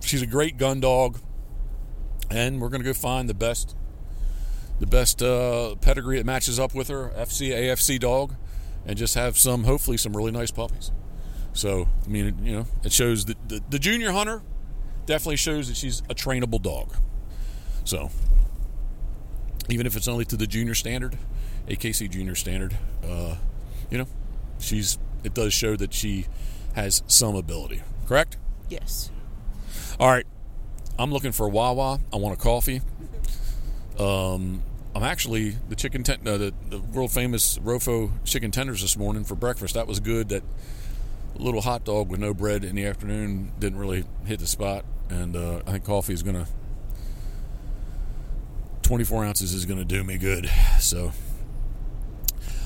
She's 0.02 0.22
a 0.22 0.26
great 0.26 0.56
gun 0.56 0.80
dog, 0.80 1.18
and 2.30 2.60
we're 2.60 2.68
going 2.68 2.80
to 2.80 2.86
go 2.86 2.94
find 2.94 3.28
the 3.28 3.34
best 3.34 3.76
the 4.80 4.86
best 4.86 5.22
uh, 5.22 5.74
pedigree 5.80 6.18
that 6.18 6.26
matches 6.26 6.58
up 6.58 6.74
with 6.74 6.88
her, 6.88 7.10
FC 7.16 7.50
AFC 7.50 7.98
dog, 7.98 8.34
and 8.86 8.96
just 8.96 9.14
have 9.14 9.36
some 9.36 9.64
hopefully 9.64 9.96
some 9.96 10.16
really 10.16 10.30
nice 10.30 10.50
puppies. 10.50 10.92
So 11.52 11.88
I 12.04 12.08
mean, 12.08 12.38
you 12.44 12.52
know, 12.52 12.66
it 12.84 12.92
shows 12.92 13.24
that 13.26 13.48
the, 13.48 13.60
the 13.68 13.78
junior 13.78 14.12
hunter 14.12 14.42
definitely 15.06 15.36
shows 15.36 15.68
that 15.68 15.76
she's 15.76 16.00
a 16.08 16.14
trainable 16.14 16.62
dog. 16.62 16.94
So 17.84 18.10
even 19.68 19.86
if 19.86 19.96
it's 19.96 20.08
only 20.08 20.24
to 20.26 20.36
the 20.36 20.46
junior 20.46 20.74
standard, 20.74 21.18
AKC 21.68 22.10
junior 22.10 22.34
standard, 22.34 22.76
uh, 23.04 23.36
you 23.90 23.98
know, 23.98 24.06
she's 24.58 24.98
it 25.24 25.34
does 25.34 25.52
show 25.52 25.74
that 25.76 25.92
she 25.92 26.26
has 26.74 27.02
some 27.06 27.34
ability. 27.34 27.82
Correct? 28.06 28.36
yes, 28.68 29.10
All 29.98 30.08
right. 30.08 30.26
I'm 30.98 31.12
looking 31.12 31.32
for 31.32 31.46
a 31.46 31.48
Wawa. 31.48 32.00
I 32.12 32.16
want 32.16 32.34
a 32.34 32.40
coffee. 32.40 32.80
Um, 33.98 34.62
I'm 34.94 35.02
actually 35.02 35.56
the 35.68 35.76
chicken 35.76 36.02
ten- 36.02 36.26
uh, 36.26 36.38
the, 36.38 36.54
the 36.68 36.80
world 36.80 37.12
famous 37.12 37.58
Rofo 37.58 38.10
chicken 38.24 38.50
tenders 38.50 38.80
this 38.80 38.96
morning 38.96 39.24
for 39.24 39.34
breakfast. 39.34 39.74
That 39.74 39.86
was 39.86 40.00
good. 40.00 40.28
That 40.30 40.42
little 41.36 41.60
hot 41.60 41.84
dog 41.84 42.08
with 42.08 42.20
no 42.20 42.34
bread 42.34 42.64
in 42.64 42.74
the 42.74 42.84
afternoon 42.84 43.52
didn't 43.58 43.78
really 43.78 44.04
hit 44.26 44.40
the 44.40 44.46
spot, 44.46 44.84
and 45.08 45.36
uh, 45.36 45.62
I 45.66 45.72
think 45.72 45.84
coffee 45.84 46.14
is 46.14 46.22
gonna 46.22 46.46
24 48.82 49.24
ounces 49.24 49.52
is 49.54 49.66
gonna 49.66 49.84
do 49.84 50.02
me 50.02 50.16
good. 50.16 50.50
So. 50.80 51.12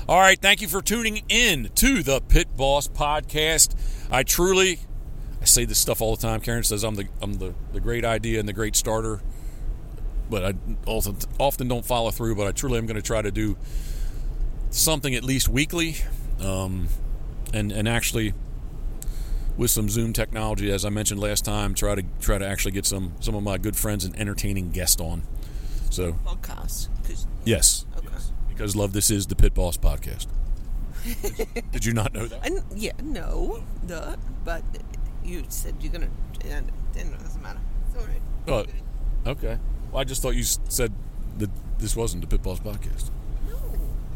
All 0.07 0.19
right, 0.19 0.37
thank 0.39 0.61
you 0.61 0.67
for 0.67 0.81
tuning 0.81 1.23
in 1.29 1.69
to 1.75 2.03
the 2.03 2.19
Pit 2.19 2.57
Boss 2.57 2.89
podcast. 2.89 3.75
I 4.11 4.23
truly 4.23 4.79
I 5.43 5.45
say 5.45 5.65
this 5.65 5.77
stuff 5.77 6.01
all 6.01 6.15
the 6.15 6.21
time. 6.21 6.39
Karen 6.39 6.63
says 6.63 6.83
I'm 6.83 6.95
the 6.95 7.07
I'm 7.21 7.33
the, 7.33 7.53
the 7.73 7.81
great 7.81 8.05
idea 8.05 8.39
and 8.39 8.47
the 8.47 8.53
great 8.53 8.77
starter, 8.77 9.21
but 10.29 10.43
I 10.45 10.53
also 10.85 11.15
often 11.39 11.67
don't 11.67 11.85
follow 11.85 12.11
through. 12.11 12.35
But 12.35 12.47
I 12.47 12.51
truly 12.51 12.77
am 12.77 12.85
going 12.85 12.95
to 12.95 13.01
try 13.01 13.21
to 13.21 13.31
do 13.31 13.57
something 14.69 15.13
at 15.15 15.23
least 15.23 15.47
weekly, 15.49 15.97
um, 16.39 16.87
and 17.53 17.71
and 17.71 17.87
actually 17.87 18.33
with 19.55 19.69
some 19.69 19.87
Zoom 19.87 20.13
technology, 20.13 20.71
as 20.71 20.83
I 20.83 20.89
mentioned 20.89 21.19
last 21.19 21.45
time, 21.45 21.73
try 21.75 21.95
to 21.95 22.03
try 22.19 22.37
to 22.37 22.45
actually 22.47 22.71
get 22.71 22.85
some 22.85 23.13
some 23.19 23.35
of 23.35 23.43
my 23.43 23.57
good 23.57 23.75
friends 23.75 24.03
and 24.05 24.17
entertaining 24.19 24.71
guests 24.71 24.99
on. 24.99 25.23
So 25.89 26.13
podcast. 26.25 26.89
yes, 27.45 27.85
Okay. 27.95 28.07
because 28.49 28.75
love 28.75 28.93
this 28.93 29.11
is 29.11 29.27
the 29.27 29.35
Pit 29.35 29.53
Boss 29.53 29.77
podcast. 29.77 30.25
Did, 31.21 31.63
did 31.71 31.85
you 31.85 31.93
not 31.93 32.13
know 32.13 32.25
that? 32.25 32.45
N 32.45 32.63
yeah, 32.75 32.93
no, 33.03 33.61
the 33.85 34.17
but 34.43 34.63
you 35.23 35.43
said 35.49 35.75
you're 35.81 35.91
gonna. 35.91 36.09
And 36.45 36.71
it 36.95 37.11
doesn't 37.19 37.41
matter. 37.41 37.59
It's 37.87 38.01
all 38.01 38.07
right. 38.07 38.65
Oh, 39.25 39.29
okay. 39.31 39.57
I 39.95 40.03
just 40.03 40.21
thought 40.21 40.35
you 40.35 40.43
said 40.43 40.93
that 41.37 41.49
this 41.79 41.95
wasn't 41.95 42.21
the 42.21 42.27
Pit 42.27 42.43
Boss 42.43 42.59
podcast. 42.59 43.09
No, 43.47 43.55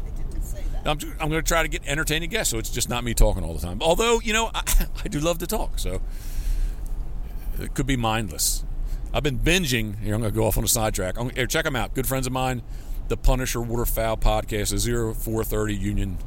I 0.06 0.10
didn't 0.10 0.42
say 0.42 0.62
that. 0.72 0.86
I'm, 0.86 0.98
I'm 1.20 1.28
going 1.28 1.42
to 1.42 1.48
try 1.48 1.62
to 1.62 1.68
get 1.68 1.82
entertaining 1.86 2.30
guests, 2.30 2.50
so 2.50 2.58
it's 2.58 2.70
just 2.70 2.88
not 2.88 3.04
me 3.04 3.14
talking 3.14 3.44
all 3.44 3.54
the 3.54 3.60
time. 3.60 3.78
Although, 3.82 4.20
you 4.20 4.32
know, 4.32 4.50
I, 4.54 4.62
I 5.04 5.08
do 5.08 5.20
love 5.20 5.38
to 5.38 5.46
talk, 5.46 5.78
so 5.78 6.00
it 7.60 7.74
could 7.74 7.86
be 7.86 7.96
mindless. 7.96 8.64
I've 9.12 9.22
been 9.22 9.38
binging. 9.38 9.98
Here, 10.00 10.14
I'm 10.14 10.20
going 10.20 10.32
to 10.32 10.36
go 10.36 10.46
off 10.46 10.58
on 10.58 10.64
a 10.64 10.68
sidetrack. 10.68 11.18
I'm, 11.18 11.30
here, 11.30 11.46
check 11.46 11.64
them 11.64 11.76
out. 11.76 11.94
Good 11.94 12.06
friends 12.06 12.26
of 12.26 12.32
mine, 12.32 12.62
the 13.08 13.16
Punisher 13.16 13.60
Waterfowl 13.60 14.18
podcast, 14.18 14.70
the 14.70 15.14
0430 15.14 15.74
Union 15.74 16.18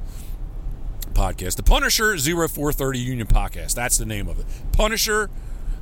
podcast. 1.13 1.55
The 1.55 1.63
Punisher 1.63 2.17
0430 2.17 2.99
Union 2.99 3.27
podcast. 3.27 3.75
That's 3.75 3.97
the 3.97 4.05
name 4.05 4.27
of 4.27 4.39
it. 4.39 4.45
Punisher 4.71 5.29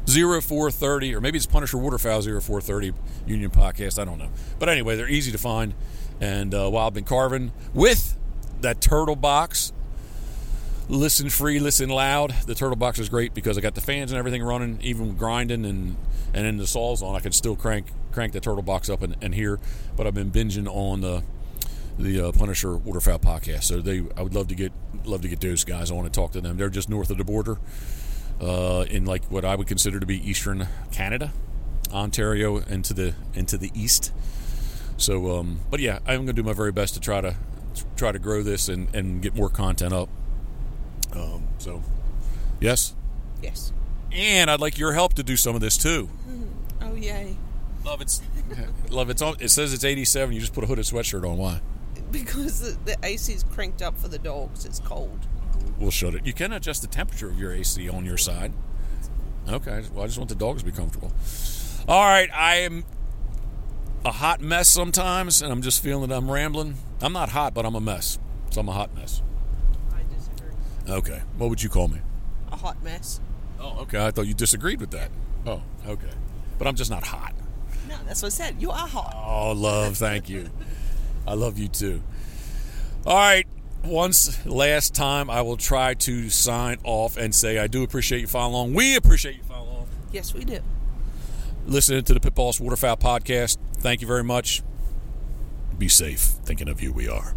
0430, 0.07 1.15
or 1.15 1.21
maybe 1.21 1.37
it's 1.37 1.45
Punisher 1.45 1.77
Waterfowl 1.77 2.21
0430 2.21 2.93
Union 3.27 3.51
podcast. 3.51 3.99
I 3.99 4.05
don't 4.05 4.17
know. 4.17 4.29
But 4.57 4.69
anyway, 4.69 4.95
they're 4.95 5.09
easy 5.09 5.31
to 5.31 5.37
find. 5.37 5.73
And 6.21 6.53
uh, 6.53 6.69
while 6.69 6.87
I've 6.87 6.93
been 6.93 7.03
carving 7.03 7.51
with 7.73 8.17
that 8.61 8.81
turtle 8.81 9.15
box, 9.15 9.71
listen 10.89 11.29
free, 11.29 11.59
listen 11.59 11.89
loud. 11.89 12.33
The 12.45 12.55
turtle 12.55 12.75
box 12.75 12.99
is 12.99 13.07
great 13.09 13.33
because 13.33 13.57
I 13.57 13.61
got 13.61 13.75
the 13.75 13.81
fans 13.81 14.11
and 14.11 14.17
everything 14.17 14.43
running, 14.43 14.79
even 14.81 15.15
grinding 15.15 15.65
and 15.65 15.95
and 16.33 16.45
then 16.45 16.57
the 16.57 16.67
saws 16.67 17.01
on. 17.01 17.15
I 17.15 17.19
can 17.19 17.31
still 17.31 17.55
crank 17.55 17.87
crank 18.11 18.33
the 18.33 18.39
turtle 18.39 18.61
box 18.61 18.89
up 18.89 19.01
and, 19.01 19.15
and 19.21 19.33
hear. 19.33 19.59
But 19.95 20.07
I've 20.07 20.13
been 20.13 20.31
binging 20.31 20.67
on 20.67 21.01
the 21.01 21.23
the 21.97 22.27
uh, 22.27 22.31
Punisher 22.31 22.77
Waterfowl 22.77 23.19
podcast. 23.19 23.63
So 23.63 23.81
they, 23.81 24.03
I 24.15 24.21
would 24.21 24.33
love 24.33 24.47
to 24.47 24.55
get 24.55 24.71
love 25.05 25.21
to 25.21 25.27
get 25.27 25.41
those 25.41 25.63
guys. 25.63 25.91
I 25.91 25.93
want 25.93 26.11
to 26.11 26.19
talk 26.19 26.31
to 26.31 26.41
them. 26.41 26.57
They're 26.57 26.69
just 26.69 26.89
north 26.89 27.09
of 27.09 27.17
the 27.17 27.23
border. 27.25 27.57
Uh, 28.41 28.85
in 28.89 29.05
like 29.05 29.25
what 29.25 29.43
I 29.45 29.55
would 29.55 29.67
consider 29.67 29.99
to 29.99 30.05
be 30.05 30.17
eastern 30.29 30.67
Canada, 30.91 31.31
Ontario 31.91 32.57
into 32.57 32.93
the 32.93 33.13
into 33.33 33.57
the 33.57 33.71
east. 33.73 34.11
So, 34.97 35.37
um, 35.39 35.59
but 35.69 35.79
yeah, 35.79 35.99
I'm 36.05 36.17
going 36.25 36.27
to 36.27 36.33
do 36.33 36.43
my 36.43 36.53
very 36.53 36.71
best 36.71 36.93
to 36.95 36.99
try 36.99 37.21
to 37.21 37.35
try 37.95 38.11
to 38.11 38.19
grow 38.19 38.43
this 38.43 38.67
and, 38.69 38.93
and 38.93 39.21
get 39.21 39.35
more 39.35 39.49
content 39.49 39.93
up. 39.93 40.09
Um, 41.13 41.47
so, 41.57 41.81
yes, 42.59 42.93
Yes. 43.41 43.71
and 44.11 44.49
I'd 44.51 44.59
like 44.59 44.77
your 44.77 44.93
help 44.93 45.13
to 45.15 45.23
do 45.23 45.35
some 45.37 45.55
of 45.55 45.61
this 45.61 45.77
too. 45.77 46.09
Oh 46.81 46.95
yay! 46.95 47.35
Love 47.85 48.01
it's 48.01 48.21
love 48.89 49.09
it's. 49.09 49.21
It 49.21 49.49
says 49.49 49.73
it's 49.73 49.83
87. 49.83 50.33
You 50.33 50.41
just 50.41 50.53
put 50.53 50.63
a 50.63 50.67
hooded 50.67 50.85
sweatshirt 50.85 51.27
on. 51.29 51.37
Why? 51.37 51.61
Because 52.11 52.59
the, 52.61 52.77
the 52.91 52.97
AC 53.05 53.33
is 53.33 53.43
cranked 53.43 53.81
up 53.81 53.97
for 53.97 54.07
the 54.07 54.17
dogs. 54.19 54.65
It's 54.65 54.79
cold. 54.79 55.27
We'll 55.79 55.91
shut 55.91 56.13
it. 56.13 56.25
You 56.25 56.33
can 56.33 56.51
adjust 56.51 56.81
the 56.81 56.87
temperature 56.87 57.29
of 57.29 57.39
your 57.39 57.53
AC 57.53 57.89
on 57.89 58.05
your 58.05 58.17
side. 58.17 58.51
Okay. 59.47 59.83
Well, 59.93 60.03
I 60.03 60.07
just 60.07 60.17
want 60.17 60.29
the 60.29 60.35
dogs 60.35 60.61
to 60.61 60.65
be 60.65 60.75
comfortable. 60.75 61.11
All 61.87 62.03
right. 62.03 62.29
I 62.33 62.57
am 62.57 62.83
a 64.05 64.11
hot 64.11 64.41
mess 64.41 64.67
sometimes, 64.67 65.41
and 65.41 65.51
I'm 65.51 65.61
just 65.61 65.81
feeling 65.81 66.09
that 66.09 66.15
I'm 66.15 66.29
rambling. 66.29 66.75
I'm 67.01 67.13
not 67.13 67.29
hot, 67.29 67.53
but 67.53 67.65
I'm 67.65 67.75
a 67.75 67.81
mess. 67.81 68.19
So 68.51 68.61
I'm 68.61 68.69
a 68.69 68.73
hot 68.73 68.93
mess. 68.93 69.21
I 69.93 70.01
disagree. 70.13 70.51
Okay. 70.87 71.21
What 71.37 71.49
would 71.49 71.63
you 71.63 71.69
call 71.69 71.87
me? 71.87 71.99
A 72.51 72.57
hot 72.57 72.83
mess. 72.83 73.21
Oh, 73.59 73.79
okay. 73.81 74.05
I 74.05 74.11
thought 74.11 74.27
you 74.27 74.33
disagreed 74.33 74.81
with 74.81 74.91
that. 74.91 75.09
Oh, 75.45 75.61
okay. 75.87 76.09
But 76.57 76.67
I'm 76.67 76.75
just 76.75 76.91
not 76.91 77.03
hot. 77.03 77.33
No, 77.87 77.95
that's 78.05 78.21
what 78.21 78.27
I 78.27 78.35
said. 78.35 78.61
You 78.61 78.71
are 78.71 78.87
hot. 78.87 79.15
Oh, 79.15 79.53
love. 79.53 79.97
Thank 79.97 80.29
you. 80.29 80.49
I 81.25 81.33
love 81.35 81.57
you 81.57 81.69
too. 81.69 82.01
All 83.05 83.15
right. 83.15 83.47
Once 83.89 84.45
last 84.45 84.93
time, 84.93 85.31
I 85.31 85.41
will 85.41 85.57
try 85.57 85.95
to 85.95 86.29
sign 86.29 86.77
off 86.83 87.17
and 87.17 87.33
say 87.33 87.57
I 87.57 87.65
do 87.65 87.83
appreciate 87.83 88.21
you 88.21 88.27
following 88.27 88.53
along. 88.53 88.73
We 88.75 88.95
appreciate 88.95 89.35
you 89.35 89.43
following 89.43 89.69
along. 89.69 89.87
Yes, 90.11 90.33
we 90.33 90.45
do. 90.45 90.59
Listening 91.65 92.03
to 92.03 92.13
the 92.13 92.19
Pit 92.19 92.35
Boss 92.35 92.59
Waterfowl 92.59 92.97
podcast. 92.97 93.57
Thank 93.77 94.01
you 94.01 94.07
very 94.07 94.23
much. 94.23 94.61
Be 95.77 95.87
safe. 95.87 96.19
Thinking 96.19 96.69
of 96.69 96.83
you, 96.83 96.93
we 96.93 97.07
are. 97.07 97.35